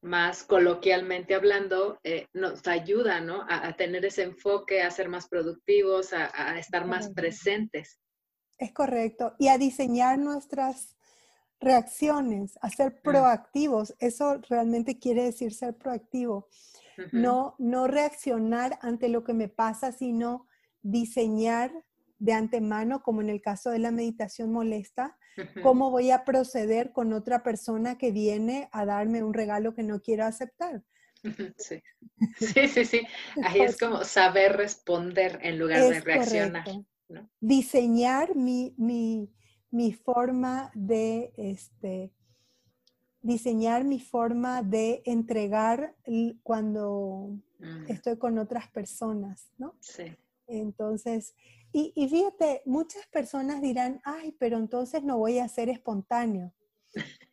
[0.01, 3.45] más coloquialmente hablando, eh, nos ayuda ¿no?
[3.47, 7.99] a, tener ese enfoque, a ser más productivos, a, estar más presentes.
[8.57, 9.35] Es correcto.
[9.37, 10.97] Y a diseñar nuestras
[11.59, 13.93] reacciones, a ser proactivos.
[13.99, 16.47] Eso realmente quiere decir ser proactivo.
[17.11, 20.47] no, no reaccionar ante lo que me pasa, sino
[20.81, 21.71] diseñar
[22.19, 25.17] de antemano, como en el caso de la meditación molesta,
[25.63, 30.01] cómo voy a proceder con otra persona que viene a darme un regalo que no
[30.01, 30.83] quiero aceptar.
[31.57, 33.01] Sí, sí, sí.
[33.43, 36.65] Ahí es como saber responder en lugar de reaccionar.
[37.39, 42.13] Diseñar mi, mi, forma de, este,
[43.21, 45.95] diseñar mi forma de entregar
[46.43, 47.85] cuando mm.
[47.87, 49.75] estoy con otras personas, ¿no?
[49.79, 50.15] Sí.
[50.47, 51.35] Entonces,
[51.71, 56.51] y, fíjate, muchas personas dirán, ay, pero entonces no voy a ser espontáneo.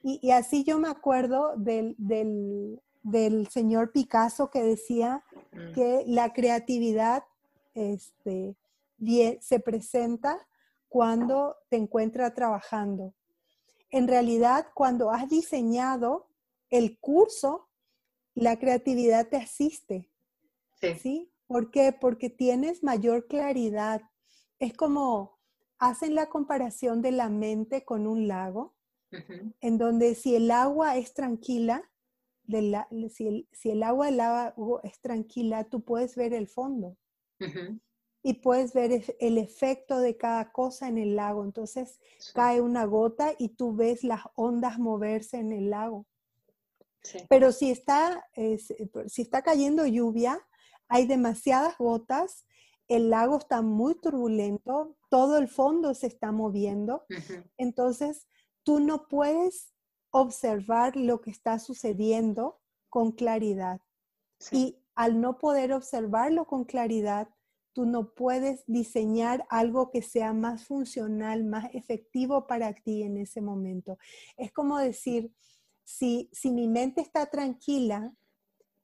[0.02, 2.78] Y, así yo me acuerdo del,
[3.50, 5.72] señor Picasso que decía mm.
[5.72, 7.24] que la creatividad
[7.74, 8.56] este,
[9.40, 10.46] se presenta
[10.88, 13.14] cuando te encuentras trabajando.
[13.90, 16.28] En realidad, cuando has diseñado
[16.70, 17.68] el curso,
[18.34, 20.10] la creatividad te asiste.
[20.80, 20.94] Sí.
[21.00, 21.32] ¿sí?
[21.46, 21.92] ¿Por qué?
[21.92, 24.02] Porque tienes mayor claridad,
[24.58, 25.38] es como
[25.78, 28.74] hacen la comparación de la mente con un lago,
[29.60, 31.90] en donde si el agua es tranquila,
[33.10, 36.96] si, el, agua del lago es tranquila, tú puedes ver el fondo.
[38.22, 41.44] Y puedes ver el efecto de cada cosa en el lago.
[41.44, 42.00] Entonces
[42.34, 46.06] cae una gota y tú ves las ondas moverse en el lago.
[47.28, 50.40] Pero si está, si está cayendo lluvia,
[50.88, 52.46] hay demasiadas gotas
[52.88, 57.04] el lago está muy turbulento, todo el fondo se está moviendo,
[57.56, 58.28] entonces
[58.62, 59.72] tú no puedes
[60.10, 63.80] observar lo que está sucediendo con claridad.
[64.50, 67.28] Y al no poder observarlo con claridad,
[67.72, 73.42] tú no puedes diseñar algo que sea más funcional, más efectivo para ti en ese
[73.42, 73.98] momento.
[74.38, 75.30] Es como decir,
[75.84, 78.14] si, si mi mente está tranquila,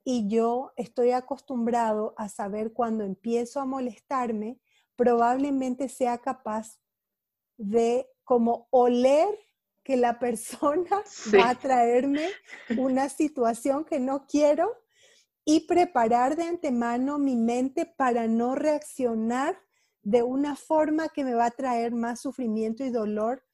[0.04, 4.58] y yo estoy acostumbrado a saber cuando empiezo a molestarme,
[4.96, 6.80] probablemente sea capaz
[7.56, 9.28] de como oler
[9.84, 10.90] que la persona
[11.34, 12.28] va a traerme
[12.76, 14.76] una situación que no quiero
[15.44, 19.58] y preparar de antemano mi mente para no reaccionar
[20.02, 23.44] de una forma que me va a traer más sufrimiento y dolor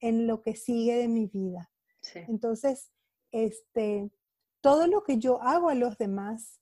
[0.00, 1.70] en lo que sigue de mi vida.
[2.14, 2.92] Entonces,
[3.32, 4.10] este,
[4.66, 6.60] todo lo que yo hago a los demás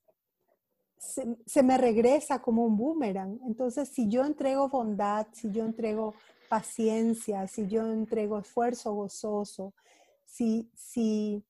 [0.98, 3.40] se, me regresa como un boomerang.
[3.46, 6.14] Entonces, si yo entrego bondad, si yo entrego
[6.50, 9.72] paciencia, si yo entrego esfuerzo gozoso,
[10.22, 11.46] si, si,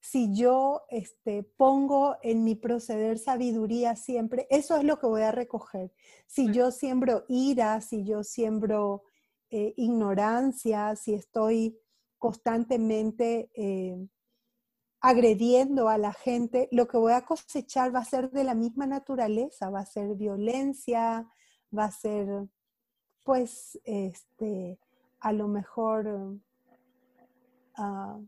[0.00, 5.30] si yo este, pongo en mi proceder sabiduría siempre, eso es lo que voy a
[5.30, 5.92] recoger.
[6.26, 9.02] Si yo siembro ira, si yo siembro
[9.50, 11.78] eh, ignorancia, si estoy
[12.16, 14.08] constantemente eh,
[15.00, 18.86] agrediendo a la gente, lo que voy a cosechar va a ser de la misma
[18.86, 21.26] naturaleza, va a ser violencia,
[21.76, 22.26] va a ser,
[23.24, 24.78] pues, este,
[25.20, 26.06] a lo mejor
[27.78, 28.26] uh,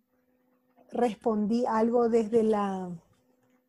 [0.92, 2.90] respondí algo desde la,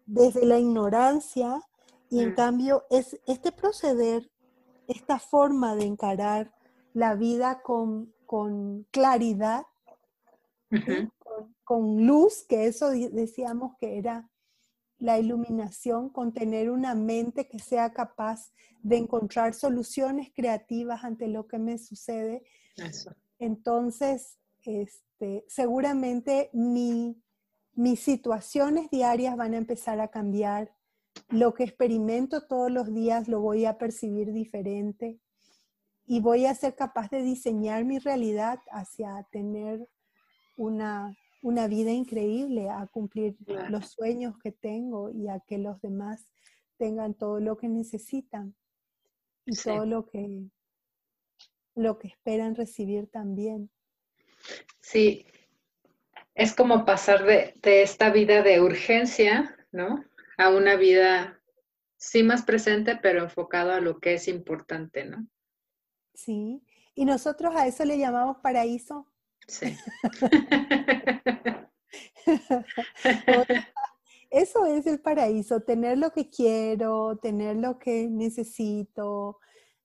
[0.05, 1.61] desde la ignorancia
[2.09, 2.35] y en mm.
[2.35, 4.29] cambio es este proceder,
[4.87, 6.53] esta forma de encarar
[6.93, 9.65] la vida con, con claridad,
[11.73, 14.29] con luz, que eso decíamos que era
[14.99, 18.51] la iluminación, con tener una mente que sea capaz
[18.83, 22.43] de encontrar soluciones creativas ante lo que me sucede.
[23.39, 27.19] Entonces, este, seguramente mi,
[27.73, 30.75] mis situaciones diarias van a empezar a cambiar.
[31.29, 35.19] Lo que experimento todos los días lo voy a percibir diferente
[36.05, 39.89] y voy a ser capaz de diseñar mi realidad hacia tener
[40.55, 43.35] una una vida increíble, a cumplir
[43.69, 46.25] los sueños que tengo y a que los demás
[46.77, 48.55] tengan todo lo que necesitan
[49.45, 50.45] y todo lo que,
[51.75, 53.69] lo que esperan recibir también.
[54.79, 55.25] Sí,
[56.33, 60.01] es como pasar de, esta vida de urgencia, ¿no?
[60.37, 61.41] A una vida
[61.97, 65.27] sí más presente, pero enfocado a lo que es importante, ¿no?
[66.13, 66.63] Sí,
[66.95, 69.12] y nosotros a eso le llamamos paraíso.
[69.47, 69.77] Sí.
[74.29, 79.39] eso es el paraíso, tener lo que quiero, tener lo que necesito,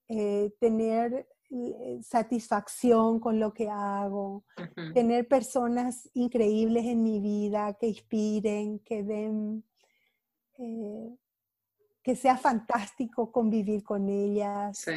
[0.08, 4.44] eh, tener eh, satisfacción con lo que hago,
[4.92, 9.64] tener personas increíbles en mi vida que inspiren, que den,
[10.58, 11.16] eh,
[12.02, 14.78] que sea fantástico convivir con ellas.
[14.78, 14.92] Sí.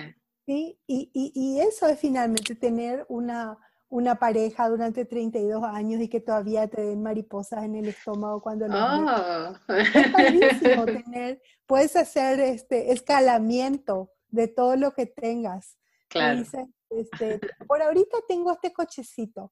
[0.45, 3.57] Y, eso es finalmente tener una,
[3.91, 8.65] una pareja durante 32 años y que todavía te den mariposas en el estómago cuando
[8.67, 9.53] lo oh.
[9.67, 15.77] Es padrísimo tener, puedes hacer este escalamiento de todo lo que tengas
[16.07, 16.41] Claro.
[16.89, 19.51] este, por ahorita tengo este cochecito,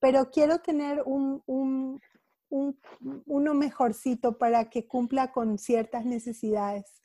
[0.00, 2.00] pero quiero tener un, un,
[3.26, 7.00] uno mejorcito para que cumpla con ciertas necesidades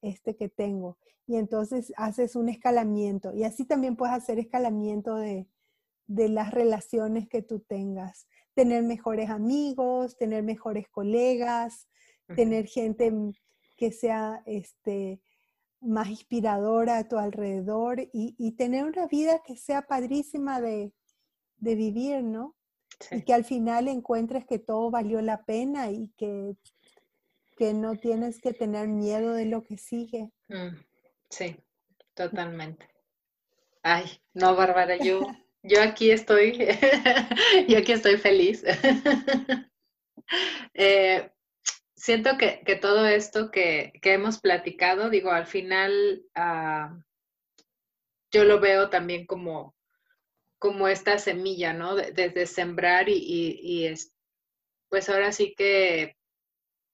[0.00, 0.98] este, que tengo.
[1.26, 3.34] Y entonces haces un escalamiento.
[3.34, 5.48] Y así también puedes hacer escalamiento de,
[6.06, 8.26] de las relaciones que tú tengas.
[8.54, 11.88] Tener mejores amigos, tener mejores colegas,
[12.34, 13.12] tener gente
[13.76, 15.20] que sea este,
[15.80, 20.92] más inspiradora a tu alrededor y, tener una vida que sea padrísima de,
[21.58, 22.54] vivir, ¿no?
[23.10, 26.56] Y que al final encuentres que todo valió la pena y que,
[27.56, 30.30] que no tienes que tener miedo de lo que sigue.
[30.48, 30.76] Mm,
[31.28, 31.56] sí,
[32.14, 32.88] totalmente.
[33.82, 34.04] Ay,
[34.34, 35.20] no, Bárbara, yo,
[35.62, 36.58] yo aquí estoy,
[37.68, 38.64] yo aquí estoy feliz.
[40.74, 41.30] eh,
[41.94, 46.96] siento que, todo esto que, hemos platicado, digo, al final ah,
[48.30, 49.74] yo lo veo también como,
[50.58, 51.96] como esta semilla, ¿no?
[51.96, 54.14] Desde sembrar y, es,
[54.88, 56.16] pues ahora sí que,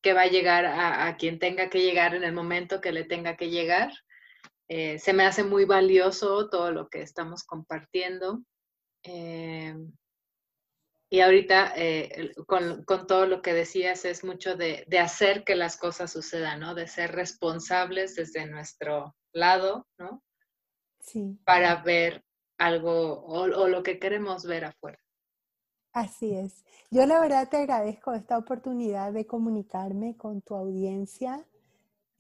[0.03, 3.37] que va a llegar a, quien tenga que llegar en el momento que le tenga
[3.37, 3.93] que llegar.
[4.69, 8.43] Eh, se me hace muy valioso todo lo que estamos compartiendo.
[9.05, 9.75] Eh,
[11.13, 16.11] y ahorita, eh, con, todo lo que decías, es mucho de, hacer que las cosas
[16.11, 16.75] sucedan, ¿no?
[16.75, 20.23] De ser responsables desde nuestro lado, ¿no?
[21.01, 21.39] Sí.
[21.45, 22.25] Para ver
[22.57, 24.99] algo o, lo que queremos ver afuera.
[25.93, 26.65] Así es.
[26.91, 31.47] Yo la verdad te agradezco esta oportunidad de comunicarme con tu audiencia.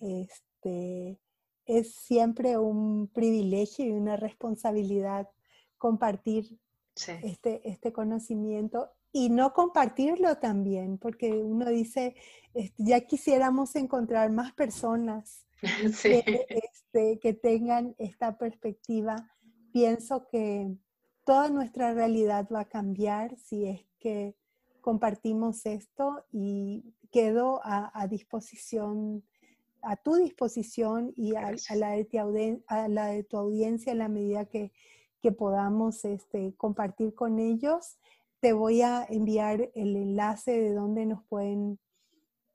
[0.00, 1.18] Este,
[1.64, 5.30] es siempre un privilegio y una responsabilidad
[5.78, 6.58] compartir
[6.94, 12.14] este, este conocimiento y no compartirlo también, porque uno dice,
[12.54, 15.46] este, ya quisiéramos encontrar más personas
[16.02, 19.30] que, este, que tengan esta perspectiva.
[19.72, 20.74] Pienso que
[21.24, 24.34] toda nuestra realidad va a cambiar si es que
[24.80, 29.22] compartimos esto y quedo a, disposición,
[29.82, 34.46] a tu disposición y a, la de a la de tu audiencia en la medida
[34.46, 34.72] que,
[35.22, 37.96] que podamos este, compartir con ellos.
[38.40, 41.78] Te voy a enviar el enlace de donde nos pueden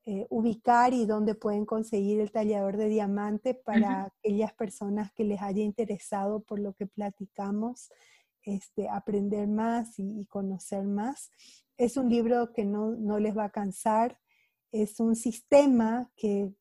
[0.06, 5.42] eh, ubicar y dónde pueden conseguir el tallador de diamante para aquellas personas que les
[5.42, 7.90] haya interesado por lo que platicamos,
[8.44, 11.32] este, aprender más y, conocer más.
[11.78, 14.20] Es un libro que no, no les va a cansar,
[14.72, 16.54] es un sistema que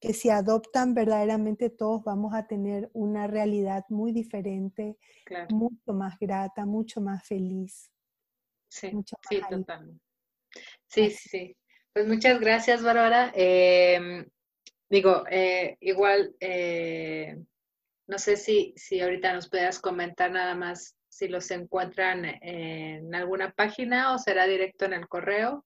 [0.00, 4.96] que si adoptan verdaderamente todos vamos a tener una realidad muy diferente,
[5.50, 7.90] mucho más grata, mucho más feliz.
[8.68, 8.90] Sí,
[9.28, 10.04] sí, totalmente.
[10.88, 11.56] Sí, sí,
[11.92, 13.32] Pues muchas gracias, Bárbara.
[13.34, 14.26] Em,
[14.88, 17.38] digo, eh, igual, eh,
[18.06, 23.50] no sé si, si ahorita nos puedas comentar nada más si los encuentran en alguna
[23.52, 25.64] página o será directo en el correo.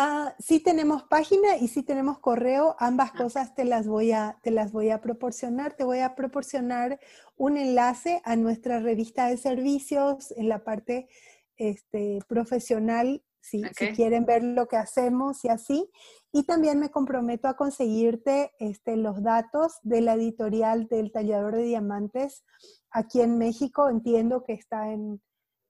[0.00, 3.18] Ah, sí tenemos página y sí tenemos correo, ambas ah.
[3.18, 5.72] cosas te las, voy a, te las voy a proporcionar.
[5.72, 7.00] Te voy a proporcionar
[7.36, 11.08] un enlace a nuestra revista de servicios en la parte
[11.56, 13.60] este, profesional, si,
[13.96, 15.90] quieren ver lo que hacemos y así.
[16.30, 21.64] Y también me comprometo a conseguirte este, los datos de la editorial del Tallador de
[21.64, 22.44] Diamantes
[22.92, 23.88] aquí en México.
[23.88, 25.20] Entiendo que está en,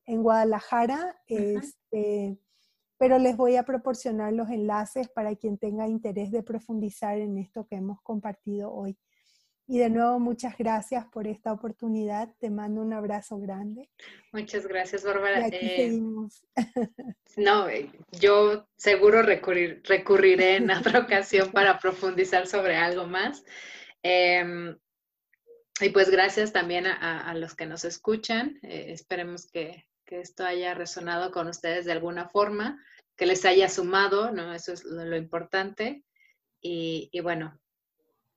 [0.07, 1.19] Guadalajara
[2.99, 7.67] pero les voy a proporcionar los enlaces para quien tenga interés de profundizar en esto
[7.67, 8.99] que hemos compartido hoy.
[9.71, 12.35] Y de nuevo, muchas gracias por esta oportunidad.
[12.39, 13.91] Te mando un abrazo grande.
[14.33, 15.41] Muchas gracias, Bárbara.
[15.41, 16.43] Y aquí eh, seguimos.
[17.37, 23.45] No, eh, yo seguro recurrir, recurriré en otra ocasión para profundizar sobre algo más.
[24.03, 24.77] Em,
[25.81, 28.59] y pues gracias también a, los que nos escuchan.
[28.63, 32.83] Eh, esperemos que, que esto haya resonado con ustedes de alguna forma,
[33.15, 34.55] que les haya sumado, ¿no?
[34.55, 36.03] Eso es lo, importante.
[36.63, 37.61] Y, bueno,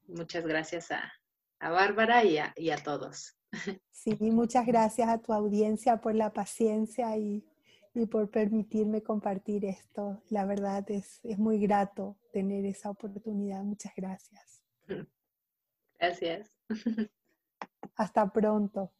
[0.07, 1.11] muchas gracias a,
[1.61, 3.37] Bárbara y a, todos.
[3.91, 7.45] Sí, muchas gracias a tu audiencia por la paciencia y,
[8.09, 10.21] por permitirme compartir esto.
[10.29, 13.61] La verdad es, es muy grato tener esa oportunidad.
[13.63, 14.63] Muchas gracias.
[15.99, 16.57] Gracias.
[17.95, 18.91] Hasta pronto.